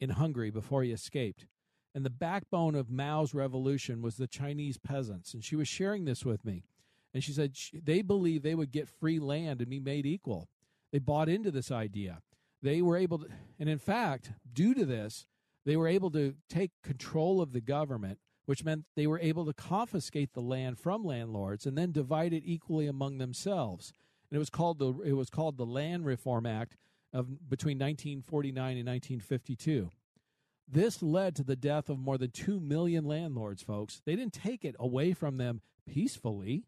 [0.00, 1.46] in Hungary before he escaped.
[1.94, 5.34] And the backbone of Mao's revolution was the Chinese peasants.
[5.34, 6.64] And she was sharing this with me.
[7.14, 10.48] And she said they believed they would get free land and be made equal.
[10.92, 12.20] They bought into this idea.
[12.60, 13.26] They were able to,
[13.58, 15.26] and in fact, due to this,
[15.64, 19.52] they were able to take control of the government, which meant they were able to
[19.52, 23.92] confiscate the land from landlords and then divide it equally among themselves.
[24.30, 26.76] And it was called the it was called the Land Reform Act
[27.12, 29.90] of between 1949 and 1952.
[30.66, 34.00] This led to the death of more than 2 million landlords, folks.
[34.04, 36.64] They didn't take it away from them peacefully.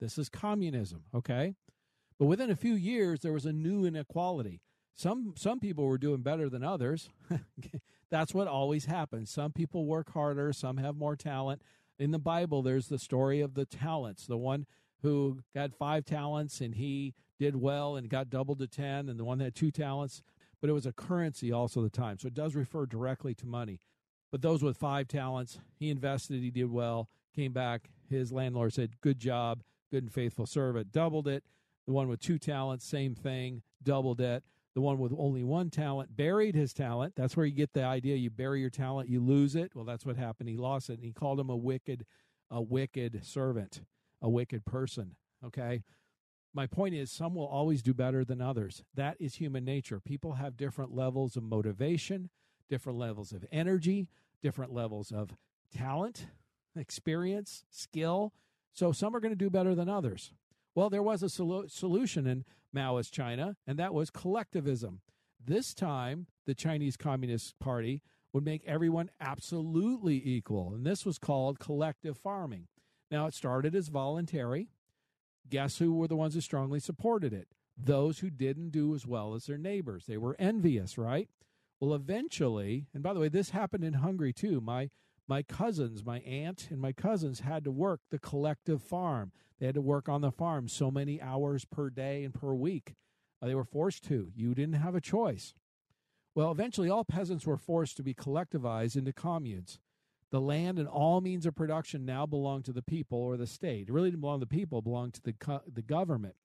[0.00, 1.54] This is communism, okay?
[2.18, 4.60] But within a few years, there was a new inequality.
[4.94, 7.08] Some some people were doing better than others.
[8.10, 9.30] That's what always happens.
[9.30, 11.62] Some people work harder, some have more talent.
[11.98, 14.26] In the Bible, there's the story of the talents.
[14.26, 14.66] The one
[15.02, 19.24] who got five talents and he did well and got doubled to 10, and the
[19.24, 20.22] one that had two talents,
[20.60, 22.18] but it was a currency also the time.
[22.18, 23.80] So it does refer directly to money.
[24.30, 27.90] But those with five talents, he invested, he did well, came back.
[28.10, 31.44] His landlord said, Good job, good and faithful servant, doubled it.
[31.86, 34.44] The one with two talents, same thing, doubled it.
[34.74, 37.14] The one with only one talent buried his talent.
[37.16, 38.16] That's where you get the idea.
[38.16, 39.74] You bury your talent, you lose it.
[39.74, 40.48] Well, that's what happened.
[40.48, 42.04] He lost it, and he called him a wicked,
[42.50, 43.82] a wicked servant,
[44.22, 45.16] a wicked person.
[45.44, 45.82] Okay.
[46.54, 48.82] My point is, some will always do better than others.
[48.94, 50.00] That is human nature.
[50.00, 52.30] People have different levels of motivation,
[52.68, 54.08] different levels of energy,
[54.42, 55.36] different levels of
[55.76, 56.26] talent,
[56.76, 58.32] experience, skill.
[58.78, 60.32] So some are going to do better than others.
[60.76, 65.00] Well, there was a sol- solution in Maoist China, and that was collectivism.
[65.44, 71.58] This time, the Chinese Communist Party would make everyone absolutely equal, and this was called
[71.58, 72.68] collective farming.
[73.10, 74.68] Now, it started as voluntary.
[75.48, 77.48] Guess who were the ones who strongly supported it?
[77.76, 80.04] Those who didn't do as well as their neighbors.
[80.06, 81.28] They were envious, right?
[81.80, 84.60] Well, eventually, and by the way, this happened in Hungary too.
[84.60, 84.90] My
[85.28, 89.30] my cousins, my aunt and my cousins had to work the collective farm.
[89.60, 92.94] They had to work on the farm so many hours per day and per week.
[93.40, 94.32] Uh, they were forced to.
[94.34, 95.54] You didn't have a choice.
[96.34, 99.78] Well, eventually, all peasants were forced to be collectivized into communes.
[100.30, 103.88] The land and all means of production now belonged to the people or the state.
[103.88, 106.36] It really didn't belong to the people, it belonged to the, co- the government.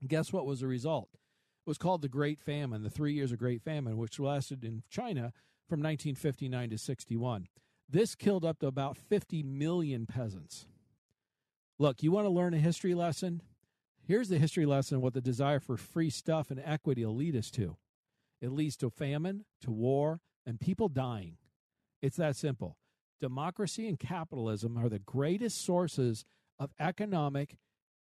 [0.00, 1.08] And guess what was the result?
[1.12, 4.82] It was called the Great Famine, the three years of Great Famine, which lasted in
[4.88, 5.32] China
[5.68, 7.48] from 1959 to 61.
[7.88, 10.66] This killed up to about 50 million peasants.
[11.78, 13.40] Look, you want to learn a history lesson?
[14.06, 17.50] Here's the history lesson what the desire for free stuff and equity will lead us
[17.52, 17.76] to.
[18.42, 21.36] It leads to famine, to war, and people dying.
[22.02, 22.76] It's that simple.
[23.20, 26.24] Democracy and capitalism are the greatest sources
[26.58, 27.56] of economic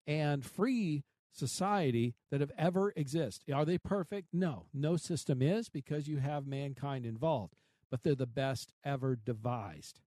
[0.07, 3.53] and free society that have ever existed.
[3.53, 4.29] Are they perfect?
[4.33, 4.67] No.
[4.73, 7.55] No system is because you have mankind involved
[7.93, 10.01] but they're the best ever devised.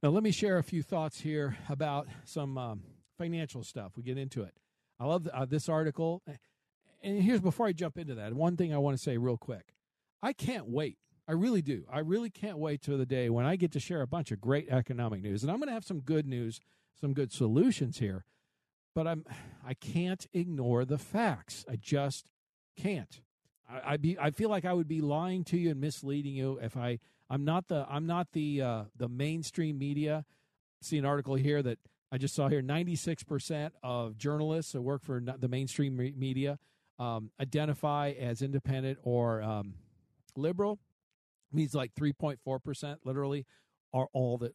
[0.00, 2.82] Now, let me share a few thoughts here about some um,
[3.18, 3.96] financial stuff.
[3.96, 4.54] We get into it.
[5.00, 6.22] I love uh, this article.
[7.02, 9.74] And here's before I jump into that, one thing I want to say real quick.
[10.22, 10.98] I can't wait.
[11.26, 11.84] I really do.
[11.92, 14.40] I really can't wait to the day when I get to share a bunch of
[14.40, 15.42] great economic news.
[15.42, 16.60] And I'm going to have some good news,
[17.00, 18.24] some good solutions here.
[18.94, 19.24] But I'm
[19.66, 21.64] I can't ignore the facts.
[21.68, 22.28] I just
[22.76, 23.20] can't.
[23.72, 26.58] I, I be I feel like I would be lying to you and misleading you
[26.62, 26.98] if I
[27.30, 30.24] I'm not the I'm not the uh, the mainstream media.
[30.82, 31.78] See an article here that
[32.10, 32.60] I just saw here.
[32.60, 36.58] Ninety six percent of journalists who work for the mainstream media
[36.98, 39.74] um, identify as independent or um,
[40.36, 40.78] liberal.
[41.52, 43.46] Means like three point four percent, literally,
[43.92, 44.54] are all that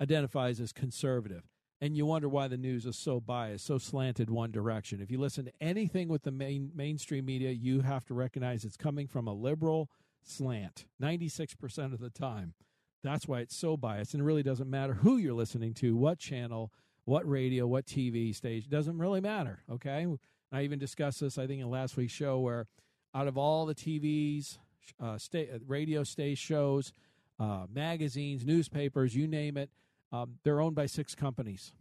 [0.00, 1.44] identifies as conservative.
[1.80, 5.00] And you wonder why the news is so biased, so slanted one direction.
[5.00, 8.76] If you listen to anything with the main mainstream media, you have to recognize it's
[8.76, 9.90] coming from a liberal
[10.22, 12.54] slant 96% of the time.
[13.02, 14.14] That's why it's so biased.
[14.14, 16.72] And it really doesn't matter who you're listening to, what channel,
[17.04, 18.70] what radio, what TV station.
[18.70, 19.62] doesn't really matter.
[19.70, 20.06] Okay.
[20.50, 22.66] I even discussed this, I think, in last week's show, where
[23.14, 24.58] out of all the TVs,
[25.00, 25.18] uh,
[25.66, 26.92] radio station shows,
[27.38, 29.70] uh, magazines, newspapers, you name it,
[30.14, 31.72] um, they're owned by six companies.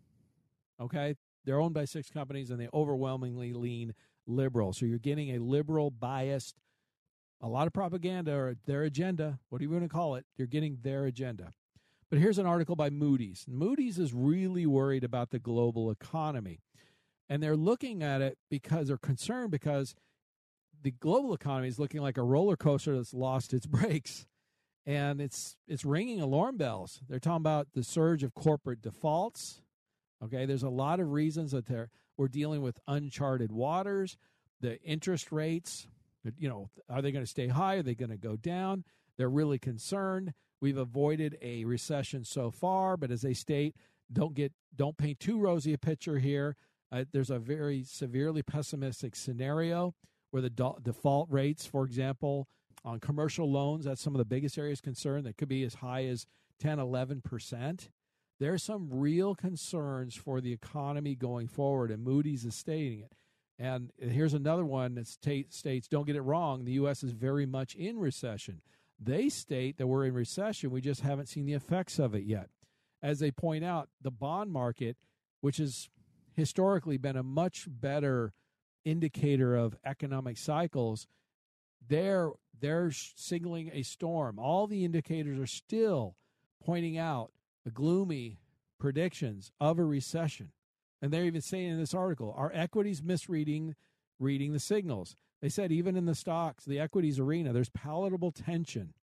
[0.82, 1.16] Okay.
[1.46, 3.94] They're owned by six companies and they overwhelmingly lean
[4.26, 4.74] liberal.
[4.74, 6.56] So you're getting a liberal biased
[7.42, 10.26] a lot of propaganda or their agenda, what are you going to call it?
[10.38, 11.52] You're getting their agenda.
[12.10, 13.46] But here's an article by Moody's.
[13.48, 16.62] Moody's is really worried about the global economy.
[17.28, 19.94] And they're looking at it because they're concerned because
[20.82, 24.26] the global economy is looking like a roller coaster that's lost its brakes.
[24.86, 27.00] And it's it's ringing alarm bells.
[27.08, 29.62] They're talking about the surge of corporate defaults.
[30.24, 34.18] Okay, there's a lot of reasons that they're we're dealing with uncharted waters.
[34.60, 35.88] The interest rates
[36.38, 37.76] you know, are they going to stay high?
[37.76, 38.84] Are they going to go down?
[39.18, 40.34] They're really concerned.
[40.62, 43.76] We've avoided a recession so far, but as they state,
[44.12, 46.56] don't get don't paint too rosy a picture here.
[46.92, 49.94] Uh, there's a very severely pessimistic scenario
[50.32, 52.48] where the do- default rates, for example,
[52.86, 55.24] on commercial loans, that's some of the biggest areas of concern.
[55.24, 56.26] That could be as high as
[56.60, 57.90] 10, 11 percent.
[58.40, 63.14] There are some real concerns for the economy going forward, and Moody's is stating it.
[63.60, 67.04] And here's another one that states don't get it wrong, the U.S.
[67.04, 68.62] is very much in recession.
[69.00, 72.50] They state that we're in recession, we just haven't seen the effects of it yet.
[73.02, 74.98] As they point out, the bond market,
[75.42, 75.90] which has
[76.34, 78.34] historically been a much better
[78.86, 81.08] indicator of economic cycles,
[81.88, 82.32] they're
[82.64, 84.40] they're signaling a storm.
[84.40, 86.16] All the indicators are still
[86.64, 87.32] pointing out
[87.66, 88.40] the gloomy
[88.80, 90.52] predictions of a recession.
[91.02, 93.76] And they're even saying in this article, are equities misreading
[94.18, 95.18] reading the signals?
[95.42, 98.94] They said even in the stocks, the equities arena, there's palatable tension.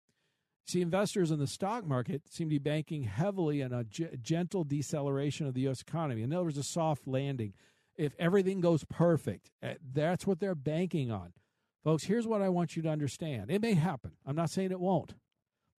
[0.66, 4.64] See, investors in the stock market seem to be banking heavily on a g- gentle
[4.64, 5.82] deceleration of the U.S.
[5.82, 6.22] economy.
[6.22, 7.52] In other words, a soft landing.
[7.96, 11.34] If everything goes perfect, eh, that's what they're banking on.
[11.82, 13.50] Folks, here's what I want you to understand.
[13.50, 14.12] It may happen.
[14.26, 15.14] I'm not saying it won't.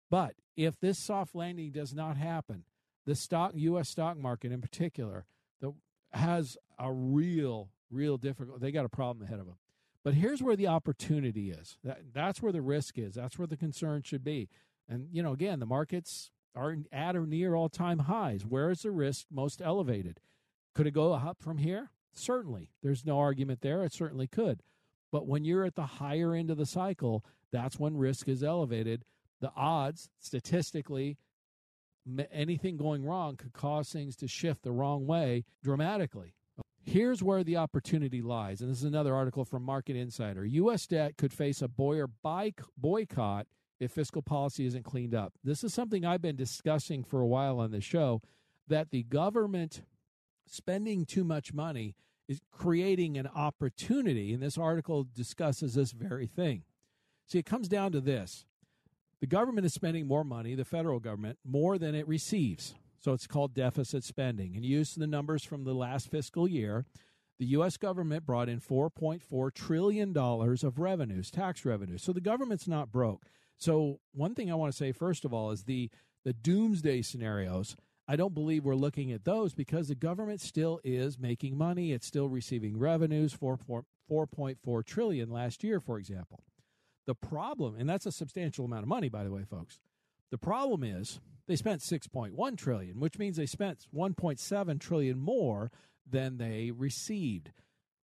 [0.10, 2.64] But if this soft landing does not happen,
[3.06, 3.90] the stock U.S.
[3.90, 5.26] stock market in particular
[5.62, 5.74] the,
[6.12, 8.60] has a real, real difficult.
[8.62, 9.58] They got a problem ahead of them.
[10.04, 11.78] But here's where the opportunity is.
[11.84, 13.14] That, that's where the risk is.
[13.16, 14.50] That's where the concern should be.
[14.90, 18.46] And you know, again, the markets are at or near all-time highs.
[18.46, 20.20] Where is the risk most elevated?
[20.74, 21.92] Could it go up from here?
[22.14, 22.72] Certainly.
[22.82, 23.84] There's no argument there.
[23.84, 24.64] It certainly could.
[25.12, 29.04] But when you're at the higher end of the cycle, that's when risk is elevated.
[29.42, 31.18] The odds, statistically,
[32.32, 36.34] anything going wrong could cause things to shift the wrong way dramatically.
[36.84, 38.62] Here's where the opportunity lies.
[38.62, 40.46] And this is another article from Market Insider.
[40.46, 40.88] U.S.
[40.88, 42.10] debt could face a Boyer
[42.78, 43.48] boycott
[43.80, 45.34] if fiscal policy isn't cleaned up.
[45.44, 48.22] This is something I've been discussing for a while on the show
[48.68, 49.84] that the government
[50.48, 51.96] spending too much money
[52.32, 54.34] is creating an opportunity.
[54.34, 56.64] And this article discusses this very thing.
[57.28, 58.46] See, it comes down to this
[59.20, 62.74] the government is spending more money, the federal government, more than it receives.
[63.00, 64.56] So it's called deficit spending.
[64.56, 66.86] And use the numbers from the last fiscal year.
[67.38, 67.78] The U.S.
[67.78, 72.04] government brought in $4.4 trillion of revenues, tax revenues.
[72.04, 73.26] So the government's not broke.
[73.58, 75.90] So, one thing I want to say, first of all, is the,
[76.24, 77.76] the doomsday scenarios
[78.12, 81.94] I don't believe we're looking at those because the government still is making money.
[81.94, 86.44] It's still receiving revenues, 4.4 trillion last year, for example.
[87.08, 89.80] The problem, and that's a substantial amount of money, by the way, folks.
[90.30, 95.72] The problem is they spent 6.1 trillion, which means they spent 1.7 trillion more
[96.06, 97.54] than they received.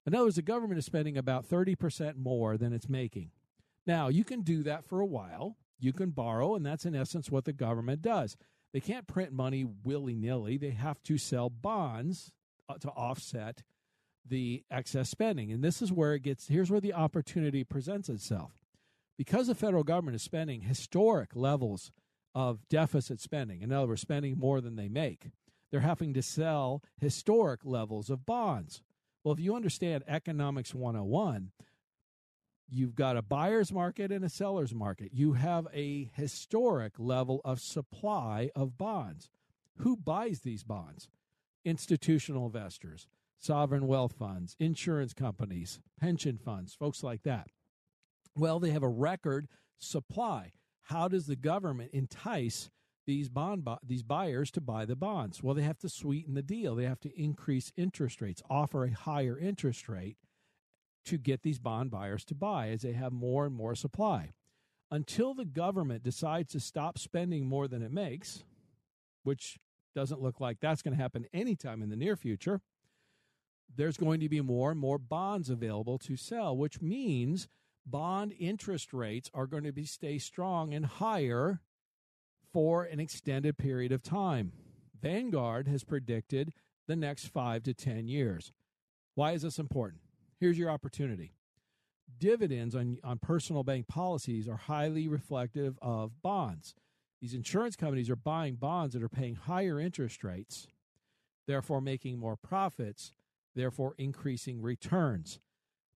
[0.07, 3.31] In other words, the government is spending about 30% more than it's making.
[3.87, 5.57] Now, you can do that for a while.
[5.79, 8.37] You can borrow, and that's in essence what the government does.
[8.75, 10.59] They can't print money willy nilly.
[10.59, 12.33] They have to sell bonds
[12.69, 13.63] uh, to offset
[14.29, 15.53] the excess spending.
[15.53, 18.59] And this is where it gets here's where the opportunity presents itself.
[19.17, 21.93] Because the federal government is spending historic levels
[22.35, 25.31] of deficit spending, in other words, spending more than they make,
[25.71, 28.83] they're having to sell historic levels of bonds.
[29.23, 31.53] Well, if you understand Economics 101,
[32.69, 35.11] You've got a buyer's market and a seller's market.
[35.13, 39.31] You have a historic level of supply of bonds.
[39.79, 41.09] Who buys these bonds?
[41.65, 43.07] Institutional investors,
[43.39, 47.49] sovereign wealth funds, insurance companies, pension funds, folks like that.
[48.37, 49.47] Well, they have a record
[49.79, 50.53] supply.
[50.83, 52.71] How does the government entice
[53.07, 55.43] these bond bu- these buyers to buy the bonds?
[55.43, 56.75] Well, they have to sweeten the deal.
[56.75, 60.17] They have to increase interest rates, offer a higher interest rate
[61.05, 64.33] to get these bond buyers to buy as they have more and more supply.
[64.91, 68.45] Until the government decides to stop spending more than it makes,
[69.23, 69.59] which
[69.95, 72.61] doesn't look like that's going to happen anytime in the near future,
[73.77, 77.49] there's going to be more and more bonds available to sell, which means
[77.87, 81.61] bond interest rates are going to be stay strong and higher
[82.53, 84.53] for an extended period of time.
[85.01, 86.53] Vanguard has predicted
[86.87, 88.53] the next 5 to 10 years.
[89.15, 90.04] Why is this important?
[90.45, 91.33] Here's your opportunity.
[92.19, 96.75] Dividends on, on personal bank policies are highly reflective of bonds.
[97.23, 100.67] These insurance companies are buying bonds that are paying higher interest rates,
[101.47, 103.15] therefore making more profits,
[103.55, 105.41] therefore increasing returns.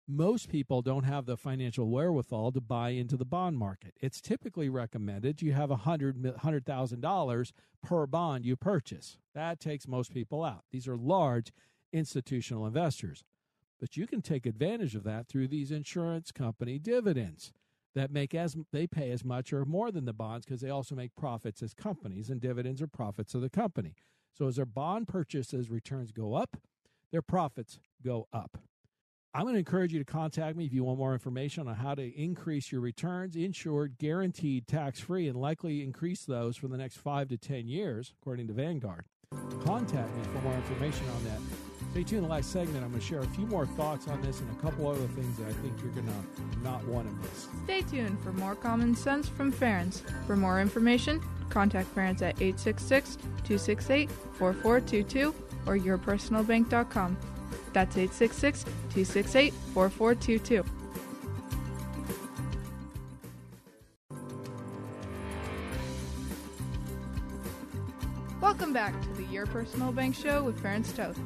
[0.07, 3.95] Most people don't have the financial wherewithal to buy into the bond market.
[3.99, 7.51] It's typically recommended you have $100,000 $100,
[7.83, 9.17] per bond you purchase.
[9.35, 10.63] That takes most people out.
[10.71, 11.51] These are large
[11.91, 13.25] institutional investors.
[13.80, 17.53] But you can take advantage of that through these insurance company dividends
[17.95, 20.95] that make as they pay as much or more than the bonds because they also
[20.95, 23.95] make profits as companies and dividends are profits of the company.
[24.34, 26.57] So as their bond purchases returns go up,
[27.11, 28.59] their profits go up.
[29.34, 31.95] I'm going to encourage you to contact me if you want more information on how
[31.95, 36.97] to increase your returns, insured, guaranteed, tax free, and likely increase those for the next
[36.97, 39.05] five to 10 years, according to Vanguard.
[39.63, 41.66] Contact me for more information on that.
[41.97, 42.25] Stay tuned.
[42.25, 44.61] The last segment, I'm going to share a few more thoughts on this and a
[44.61, 47.47] couple other things that I think you're going to not want to miss.
[47.63, 50.03] Stay tuned for more common sense from Ferenc.
[50.27, 51.19] For more information,
[51.49, 55.33] contact Ferenc at 866 268 4422
[55.65, 57.17] or yourpersonalbank.com.
[57.73, 60.63] That's 866 268 4422.
[68.39, 71.17] Welcome back to the Your Personal Bank Show with Ferenc Toth.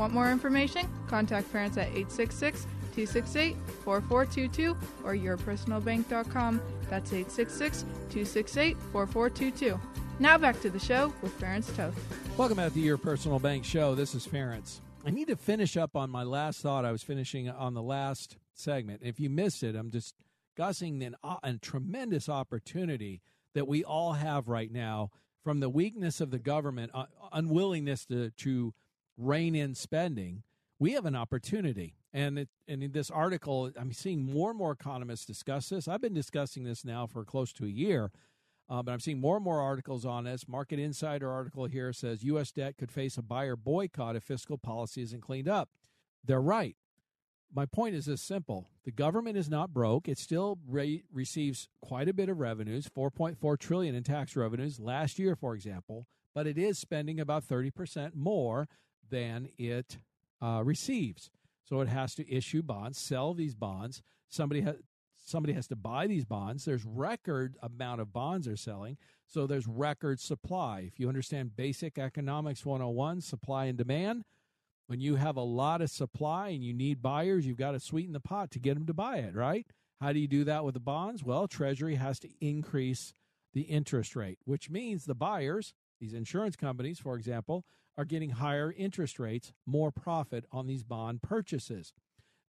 [0.00, 0.88] Want more information?
[1.08, 2.62] Contact Ferenc at 866
[2.94, 4.74] 268 4422
[5.04, 6.62] or yourpersonalbank.com.
[6.88, 9.78] That's 866 268 4422.
[10.18, 11.94] Now back to the show with Ferenc Toth.
[12.38, 13.94] Welcome back to the Your Personal Bank Show.
[13.94, 14.80] This is Ferenc.
[15.04, 18.38] I need to finish up on my last thought I was finishing on the last
[18.54, 19.02] segment.
[19.04, 23.20] If you missed it, I'm discussing an, uh, a tremendous opportunity
[23.52, 25.10] that we all have right now
[25.44, 28.72] from the weakness of the government, uh, unwillingness to, to
[29.20, 30.42] rein in spending.
[30.78, 31.94] We have an opportunity.
[32.12, 35.86] And, it, and in this article, I'm seeing more and more economists discuss this.
[35.86, 38.10] I've been discussing this now for close to a year.
[38.68, 40.46] Uh, but I'm seeing more and more articles on this.
[40.46, 42.52] Market Insider article here says U.S.
[42.52, 45.68] debt could face a buyer boycott if fiscal policy isn't cleaned up.
[46.24, 46.76] They're right.
[47.52, 50.08] My point is this simple: the government is not broke.
[50.08, 55.18] It still re- receives quite a bit of revenues, 4.4 trillion in tax revenues last
[55.18, 56.06] year, for example.
[56.32, 58.68] But it is spending about 30 percent more
[59.10, 59.98] than it
[60.40, 61.30] uh, receives.
[61.64, 64.02] So it has to issue bonds, sell these bonds.
[64.28, 64.76] Somebody has
[65.24, 66.64] somebody has to buy these bonds.
[66.64, 68.96] There's record amount of bonds they're selling.
[69.26, 70.84] So there's record supply.
[70.86, 74.24] If you understand basic economics 101, supply and demand,
[74.88, 78.12] when you have a lot of supply and you need buyers, you've got to sweeten
[78.12, 79.66] the pot to get them to buy it, right?
[80.00, 81.22] How do you do that with the bonds?
[81.22, 83.14] Well, Treasury has to increase
[83.52, 87.64] the interest rate, which means the buyers, these insurance companies, for example,
[88.00, 91.92] are getting higher interest rates, more profit on these bond purchases.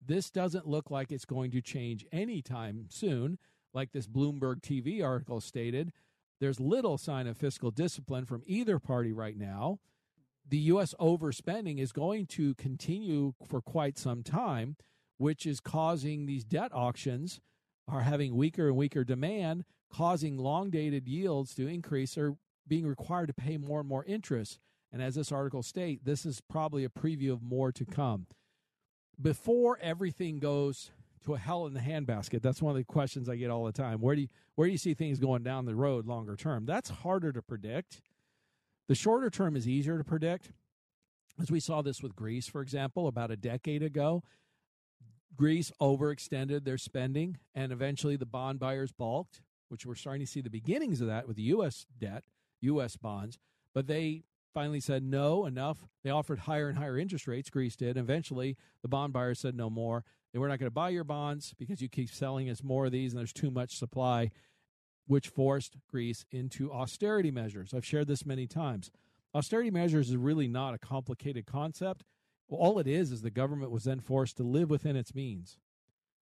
[0.01, 3.37] This doesn't look like it's going to change anytime soon.
[3.75, 5.93] Like this Bloomberg TV article stated,
[6.39, 9.81] there's little sign of fiscal discipline from either party right now.
[10.49, 10.95] The U.S.
[11.01, 14.77] overspending is going to continue for quite some time,
[15.19, 17.41] which is causing these debt auctions
[17.89, 22.37] are having weaker and weaker demand, causing long dated yields to increase or
[22.69, 24.61] being required to pay more and more interest.
[24.93, 28.27] And as this article states, this is probably a preview of more to come.
[29.21, 30.91] Before everything goes
[31.25, 33.73] to a hell in the handbasket that's one of the questions i get all the
[33.73, 34.01] time.
[34.01, 36.67] Where do you where do you see things going down the road longer term?
[36.67, 38.01] That's harder to predict.
[38.89, 40.51] The shorter term is easier to predict.
[41.41, 44.23] As we saw this with greece for example about a decade ago
[45.37, 50.41] greece overextended their spending and eventually the bond buyers balked which we're starting to see
[50.41, 52.25] the beginnings of that with the us debt
[52.63, 53.39] us bonds
[53.73, 55.87] but they finally said no, enough.
[56.03, 57.51] They offered higher and higher interest rates.
[57.51, 57.97] Greece did.
[57.97, 60.05] Eventually, the bond buyers said no more.
[60.33, 62.93] They were not going to buy your bonds because you keep selling us more of
[62.93, 64.31] these and there's too much supply,
[65.07, 67.75] which forced Greece into austerity measures.
[67.75, 68.91] I've shared this many times.
[69.35, 72.05] Austerity measures is really not a complicated concept.
[72.49, 75.59] All it is is the government was then forced to live within its means,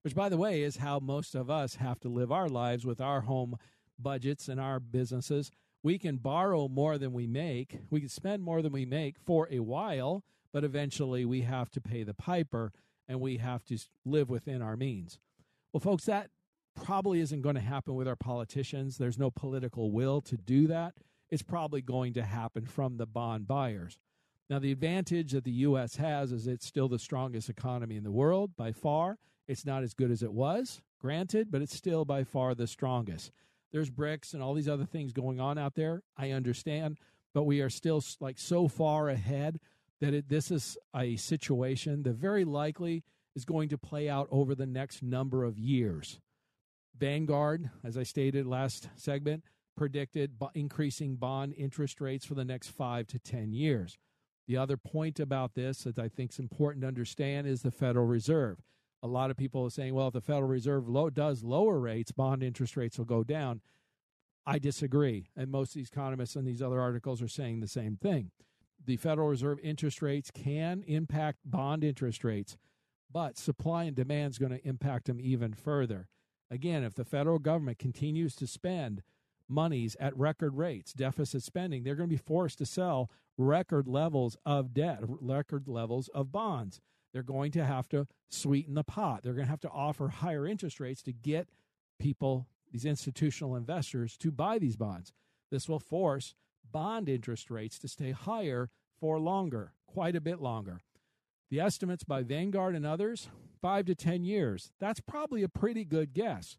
[0.03, 3.01] which, by the way, is how most of us have to live our lives with
[3.01, 3.57] our home
[3.99, 5.51] budgets and our businesses
[5.83, 9.49] we can borrow more than we make, we can spend more than we make for
[9.51, 12.73] a while, but eventually we have to pay the piper
[13.09, 15.19] and we have to live within our means.
[15.73, 16.31] Well, folks, that
[16.75, 18.99] probably isn't going to happen with our politicians.
[18.99, 20.95] There's no political will to do that.
[21.31, 23.99] It's probably going to happen from the bond buyers.
[24.49, 25.97] Now, the advantage that the U.S.
[25.97, 29.19] has is it's still the strongest economy in the world by far.
[29.49, 33.33] It's not as good as it was, granted, but it's still by far the strongest
[33.73, 36.03] there's BRICS and all these other things going on out there.
[36.17, 36.99] I understand,
[37.35, 39.61] but we are still like so far ahead
[40.01, 43.05] that it, this is a situation that very likely
[43.35, 46.21] is going to play out over the next number of years.
[46.99, 49.45] Vanguard, as I stated last segment,
[49.77, 53.99] predicted increasing bond interest rates for the next five to 10 years.
[54.49, 58.07] The other point about this that I think is important to understand is the Federal
[58.07, 58.59] Reserve
[59.07, 62.13] a lot of people are saying, well, if the Federal Reserve low, does lower rates,
[62.13, 63.61] bond interest rates will go down.
[64.45, 65.29] I disagree.
[65.37, 68.31] And most of these economists and these other articles are saying the same thing.
[68.85, 72.57] The Federal Reserve interest rates can impact bond interest rates,
[73.11, 76.09] but supply and demand is going to impact them even further.
[76.51, 79.03] Again, if the federal government continues to spend
[79.49, 84.37] monies at record rates, deficit spending, they're going to be forced to sell record levels
[84.45, 86.81] of debt, record levels of bonds
[87.17, 89.23] they're going to have to sweeten the pot.
[89.23, 91.49] They're going to have to offer higher interest rates to get
[91.99, 95.15] people, these institutional investors, to buy these bonds.
[95.51, 96.35] This will force
[96.71, 98.69] bond interest rates to stay higher
[99.01, 100.81] for longer, quite a bit longer.
[101.51, 103.31] The estimates by Vanguard and others,
[103.63, 104.73] five to 10 years.
[104.79, 106.59] That's probably a pretty good guess.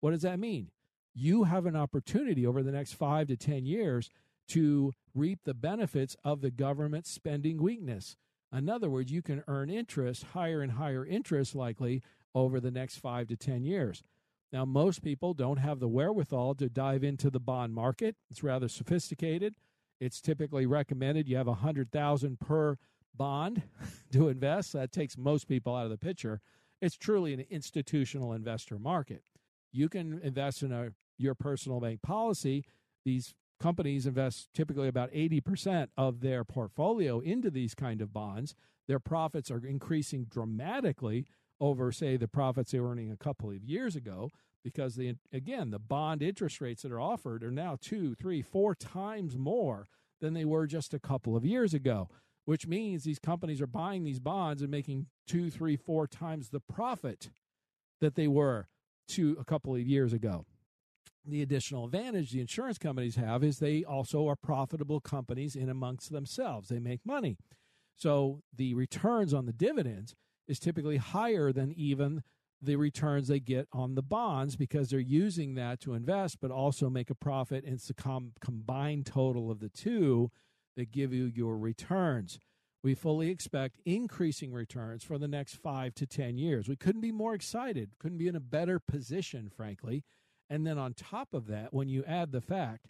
[0.00, 0.70] What does that mean?
[1.14, 4.08] You have an opportunity over the next five to 10 years
[4.48, 8.16] to reap the benefits of the government spending weakness.
[8.52, 12.02] In other words, you can earn interest, higher and higher interest likely
[12.34, 14.02] over the next five to 10 years.
[14.52, 18.16] Now, most people don't have the wherewithal to dive into the bond market.
[18.30, 19.54] It's rather sophisticated.
[20.00, 22.78] It's typically recommended you have a hundred thousand per
[23.14, 23.62] bond
[24.12, 24.72] to invest.
[24.72, 26.40] That takes most people out of the picture.
[26.80, 29.22] It's truly an institutional investor market.
[29.72, 32.64] You can invest in a your personal bank policy.
[33.04, 38.54] These companies invest typically about 80% of their portfolio into these kind of bonds.
[38.86, 41.26] Their profits are increasing dramatically
[41.60, 44.30] over, say, the profits they were earning a couple of years ago
[44.64, 48.74] because the again the bond interest rates that are offered are now two, three, four
[48.74, 49.86] times more
[50.20, 52.08] than they were just a couple of years ago.
[52.44, 56.60] Which means these companies are buying these bonds and making two, three, four times the
[56.60, 57.28] profit
[58.00, 58.68] that they were
[59.08, 60.46] to a couple of years ago.
[61.28, 66.10] The additional advantage the insurance companies have is they also are profitable companies in amongst
[66.10, 66.68] themselves.
[66.68, 67.36] They make money.
[67.96, 70.14] So the returns on the dividends
[70.46, 72.22] is typically higher than even
[72.62, 76.88] the returns they get on the bonds because they're using that to invest but also
[76.88, 77.64] make a profit.
[77.64, 80.30] And it's the com- combined total of the two
[80.76, 82.38] that give you your returns.
[82.82, 86.68] We fully expect increasing returns for the next five to 10 years.
[86.68, 90.04] We couldn't be more excited, couldn't be in a better position, frankly.
[90.50, 92.86] And then on top of that, when you add the fact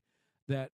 [0.46, 0.70] that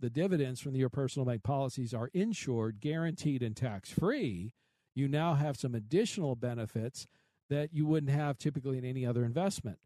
[0.00, 4.52] the dividends from your personal bank policies are insured, guaranteed, and tax free,
[4.94, 7.06] you now have some additional benefits
[7.48, 9.78] that you wouldn't have typically in any other investment.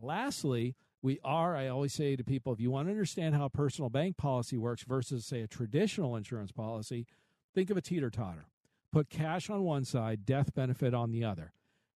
[0.00, 3.90] Lastly, we are, I always say to people, if you want to understand how personal
[3.90, 7.06] bank policy works versus, say, a traditional insurance policy,
[7.54, 8.46] think of a teeter totter.
[8.92, 11.52] Put cash on one side, death benefit on the other.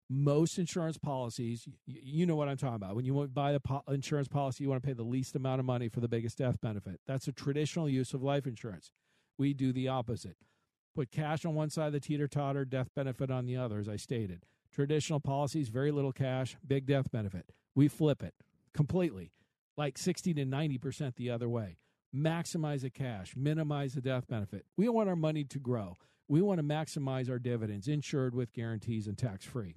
[0.08, 2.94] Most insurance policies, you know what I'm talking about.
[2.94, 5.66] When you buy the po- insurance policy, you want to pay the least amount of
[5.66, 7.00] money for the biggest death benefit.
[7.06, 8.92] That's a traditional use of life insurance.
[9.36, 10.36] We do the opposite.
[10.94, 13.88] Put cash on one side of the teeter totter, death benefit on the other, as
[13.88, 14.44] I stated.
[14.72, 17.50] Traditional policies, very little cash, big death benefit.
[17.74, 18.34] We flip it
[18.72, 19.32] completely,
[19.76, 21.78] like 60 to 90% the other way.
[22.14, 24.64] Maximize the cash, minimize the death benefit.
[24.76, 25.96] We want our money to grow.
[26.28, 29.76] We want to maximize our dividends, insured with guarantees and tax free.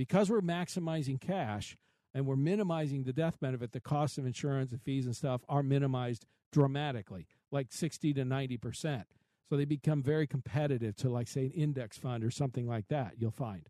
[0.00, 1.76] Because we're maximizing cash
[2.14, 5.62] and we're minimizing the death benefit, the cost of insurance and fees and stuff are
[5.62, 9.04] minimized dramatically, like 60 to 90%.
[9.50, 13.16] So they become very competitive to, like, say, an index fund or something like that,
[13.18, 13.68] you'll find.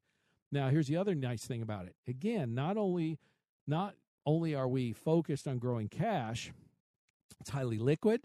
[0.52, 1.96] Now, here's the other nice thing about it.
[2.06, 3.18] Again, not only
[3.66, 6.52] not only are we focused on growing cash,
[7.40, 8.20] it's highly liquid.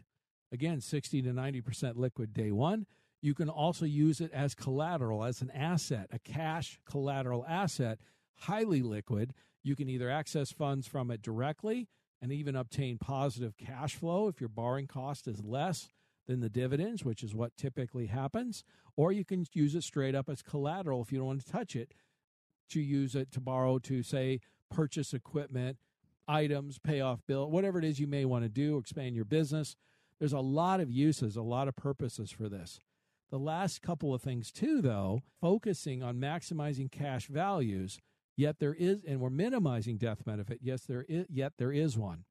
[0.52, 2.86] Again, 60 to 90% liquid day one.
[3.26, 7.98] You can also use it as collateral, as an asset, a cash collateral asset,
[8.36, 9.34] highly liquid.
[9.64, 11.88] You can either access funds from it directly
[12.22, 15.90] and even obtain positive cash flow if your borrowing cost is less
[16.28, 18.64] than the dividends, which is what typically happens,
[18.96, 21.76] or you can use it straight up as collateral if you don't want to touch
[21.76, 21.96] it
[22.70, 25.78] to use it to borrow to say purchase equipment,
[26.28, 29.76] items, pay off bill, whatever it is you may want to do, expand your business.
[30.20, 32.80] There's a lot of uses, a lot of purposes for this.
[33.32, 38.00] The last couple of things too though, focusing on maximizing cash values,
[38.38, 42.26] yet there is and we're minimizing death benefit, yes there is yet there is one.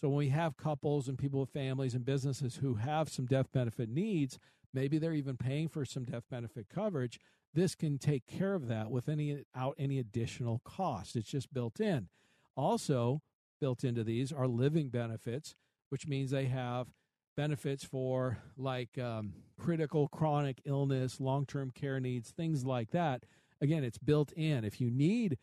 [0.00, 3.50] So when we have couples and people with families and businesses who have some death
[3.50, 4.38] benefit needs,
[4.74, 7.18] maybe they're even paying for some death benefit coverage,
[7.54, 11.16] this can take care of that without any additional cost.
[11.16, 12.08] It's just built in.
[12.54, 13.22] Also,
[13.58, 15.54] built into these are living benefits,
[15.88, 16.88] which means they have
[17.36, 23.24] benefits for like um, critical chronic illness, long term care needs, things like that.
[23.60, 24.64] Again, it's built in.
[24.64, 25.38] If you need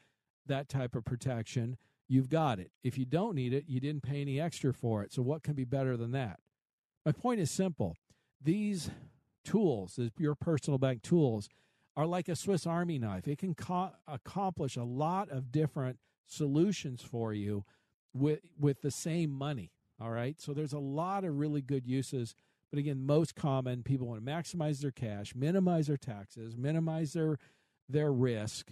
[0.45, 1.77] that type of protection,
[2.07, 2.71] you've got it.
[2.83, 5.13] If you don't need it, you didn't pay any extra for it.
[5.13, 6.39] So, what can be better than that?
[7.05, 7.95] My point is simple.
[8.41, 8.89] These
[9.45, 11.49] tools, your personal bank tools,
[11.95, 13.27] are like a Swiss Army knife.
[13.27, 17.65] It can co- accomplish a lot of different solutions for you
[18.13, 19.71] with with the same money.
[20.03, 22.35] All right, so there's a lot of really good uses.
[22.69, 27.37] But again, most common people want to maximize their cash, minimize their taxes, minimize their
[27.87, 28.71] their risk,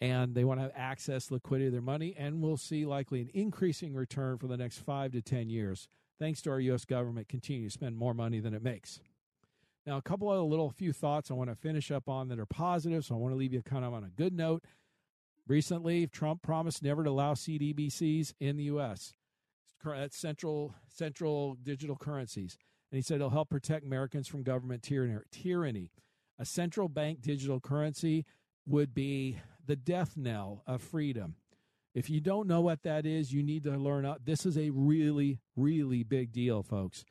[0.00, 2.14] and they want to have access liquidity of their money.
[2.16, 5.86] And we'll see likely an increasing return for the next five to ten years,
[6.18, 6.86] thanks to our U.S.
[6.86, 9.00] government continue to spend more money than it makes.
[9.84, 12.46] Now, a couple of little few thoughts I want to finish up on that are
[12.46, 13.04] positive.
[13.04, 14.64] So I want to leave you kind of on a good note.
[15.46, 19.14] Recently, Trump promised never to allow CDBCs in the U.S.
[19.84, 22.58] That's uh, central central digital currencies,
[22.90, 25.90] and he said it'll help protect Americans from government tyranny.
[26.38, 28.24] A central bank digital currency
[28.66, 31.36] would be the death knell of freedom.
[31.94, 34.14] If you don't know what that is, you need to learn.
[34.24, 37.04] This is a really, really big deal, folks.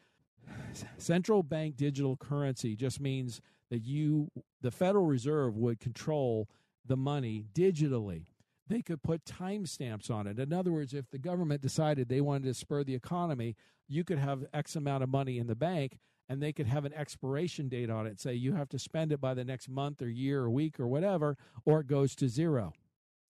[0.98, 4.30] Central bank digital currency just means that you,
[4.62, 6.50] the Federal Reserve, would control
[6.86, 8.26] the money digitally.
[8.70, 10.40] They could put timestamps on it.
[10.40, 13.56] In other words, if the government decided they wanted to spur the economy,
[13.88, 15.98] you could have X amount of money in the bank
[16.30, 18.20] and they could have an expiration date on it.
[18.20, 20.88] Say you have to spend it by the next month or year or week or
[20.88, 22.72] whatever, or it goes to zero.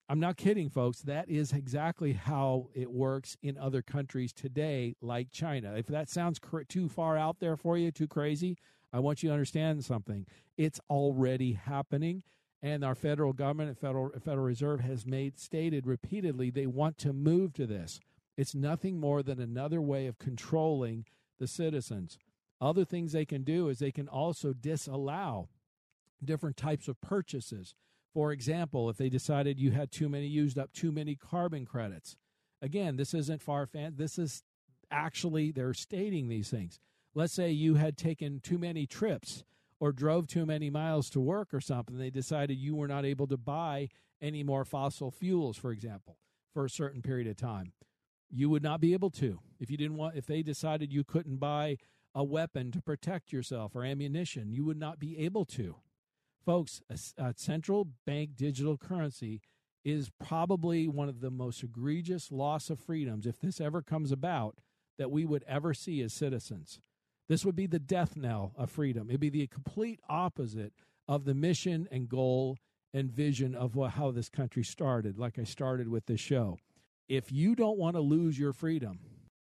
[0.10, 1.02] I'm not kidding, folks.
[1.02, 5.76] That is exactly how it works in other countries today, like China.
[5.76, 8.58] If that sounds cr- too far out there for you, too crazy,
[8.92, 10.26] I want you to understand something.
[10.58, 12.24] It's already happening,
[12.62, 17.54] and our federal government, federal Federal Reserve, has made stated repeatedly they want to move
[17.54, 18.00] to this.
[18.38, 21.06] It's nothing more than another way of controlling
[21.40, 22.18] the citizens.
[22.62, 25.50] Other things they can do is they can also disallow
[26.24, 27.76] different types of purchases.
[28.14, 32.18] For example, if they decided you had too many, used up too many carbon credits.
[32.62, 33.94] Again, this isn't far fan.
[33.96, 34.44] This is
[34.92, 36.80] actually, they're stating these things.
[37.16, 39.44] Let's say you had taken too many trips
[39.80, 41.98] or drove too many miles to work or something.
[41.98, 43.90] They decided you were not able to buy
[44.22, 46.18] any more fossil fuels, for example,
[46.54, 47.74] for a certain period of time.
[48.30, 49.40] You would not be able to.
[49.60, 51.78] If you didn't want, if they decided you couldn't buy
[52.14, 55.78] a weapon to protect yourself or ammunition, you would not be able to.
[56.46, 59.42] Folks, a, a central bank digital currency
[59.84, 64.60] is probably one of the most egregious loss of freedoms, if this ever comes about,
[64.98, 66.82] that we would ever see as citizens.
[67.30, 69.10] This would be the death knell of freedom.
[69.10, 70.74] It'd be the complete opposite
[71.08, 72.58] of the mission and goal
[72.94, 76.58] and vision of how this country started, like I started with this show.
[77.08, 79.00] If you don't want to lose your freedom,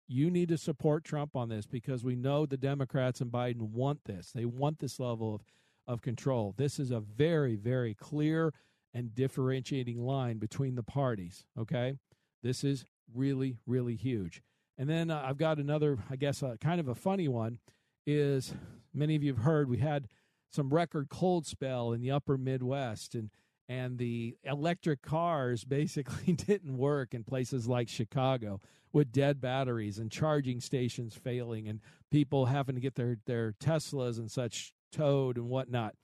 [0.09, 4.05] you need to support Trump on this because we know the Democrats and Biden want
[4.05, 4.33] this.
[4.33, 5.43] They want this level of
[5.87, 6.55] of control.
[6.57, 8.53] This is a very, very clear
[8.93, 11.45] and differentiating line between the parties.
[11.59, 11.95] Okay.
[12.43, 14.43] This is really, really huge.
[14.77, 17.59] And then uh, I've got another, I guess, uh, kind of a funny one
[18.07, 18.55] is
[18.93, 20.09] many of you have heard we had
[20.51, 23.31] some record cold spell in the upper Midwest and
[23.67, 28.61] and the electric cars basically didn't work in places like Chicago
[28.93, 34.19] with dead batteries and charging stations failing and people having to get their their Teslas
[34.19, 35.95] and such towed and whatnot.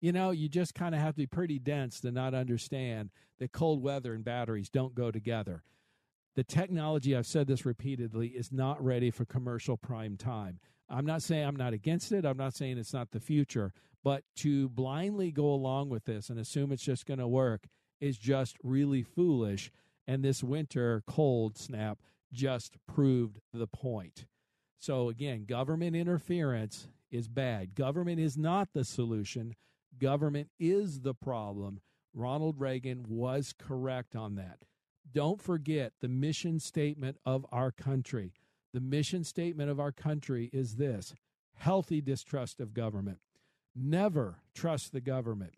[0.00, 3.52] You know, you just kind of have to be pretty dense to not understand that
[3.52, 5.62] cold weather and batteries don't go together.
[6.34, 10.58] The technology, I've said this repeatedly, is not ready for commercial prime time.
[10.88, 12.24] I'm not saying I'm not against it.
[12.24, 13.72] I'm not saying it's not the future.
[14.02, 17.68] But to blindly go along with this and assume it's just going to work
[18.00, 19.70] is just really foolish.
[20.06, 21.98] And this winter cold snap
[22.32, 24.26] just proved the point.
[24.78, 27.74] So, again, government interference is bad.
[27.74, 29.54] Government is not the solution,
[29.98, 31.80] government is the problem.
[32.12, 34.58] Ronald Reagan was correct on that.
[35.12, 38.32] Don't forget the mission statement of our country.
[38.72, 41.14] The mission statement of our country is this
[41.54, 43.18] healthy distrust of government.
[43.76, 45.54] Never trust the government.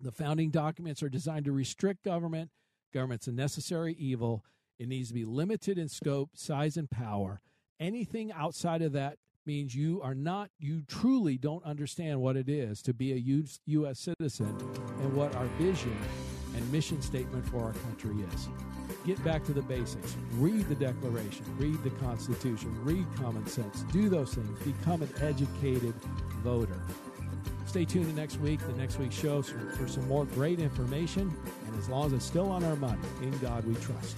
[0.00, 2.50] The founding documents are designed to restrict government.
[2.92, 4.44] Government's a necessary evil.
[4.78, 7.40] It needs to be limited in scope, size, and power.
[7.78, 12.82] Anything outside of that means you are not, you truly don't understand what it is
[12.82, 13.98] to be a U.S.
[13.98, 14.56] citizen
[15.00, 15.96] and what our vision
[16.54, 18.48] and mission statement for our country is.
[19.06, 20.16] Get back to the basics.
[20.38, 23.82] Read the Declaration, read the Constitution, read common sense.
[23.92, 24.58] Do those things.
[24.60, 25.94] Become an educated
[26.42, 26.80] voter.
[27.66, 31.32] Stay tuned to next week, the next week's show, for some more great information.
[31.66, 34.16] And as long as it's still on our money, in God we trust.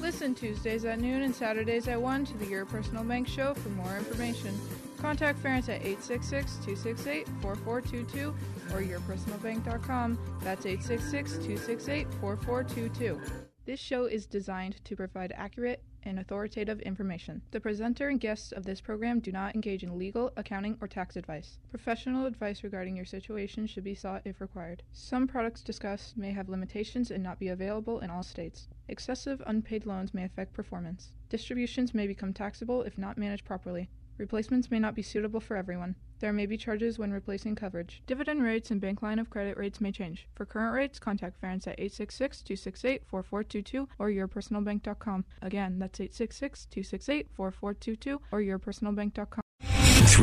[0.00, 3.70] Listen Tuesdays at noon and Saturdays at 1 to the Your Personal Bank Show for
[3.70, 4.58] more information.
[5.04, 8.34] Contact Ferenc at 866-268-4422
[8.72, 10.18] or yourpersonalbank.com.
[10.40, 13.20] That's 866-268-4422.
[13.66, 17.42] This show is designed to provide accurate and authoritative information.
[17.50, 21.16] The presenter and guests of this program do not engage in legal, accounting, or tax
[21.16, 21.58] advice.
[21.68, 24.82] Professional advice regarding your situation should be sought if required.
[24.94, 28.68] Some products discussed may have limitations and not be available in all states.
[28.88, 31.12] Excessive unpaid loans may affect performance.
[31.28, 33.90] Distributions may become taxable if not managed properly.
[34.18, 35.96] Replacements may not be suitable for everyone.
[36.20, 38.02] There may be charges when replacing coverage.
[38.06, 40.28] Dividend rates and bank line of credit rates may change.
[40.34, 45.24] For current rates, contact Ferenc at 866-268-4422 or yourpersonalbank.com.
[45.42, 49.43] Again, that's 866-268-4422 or yourpersonalbank.com.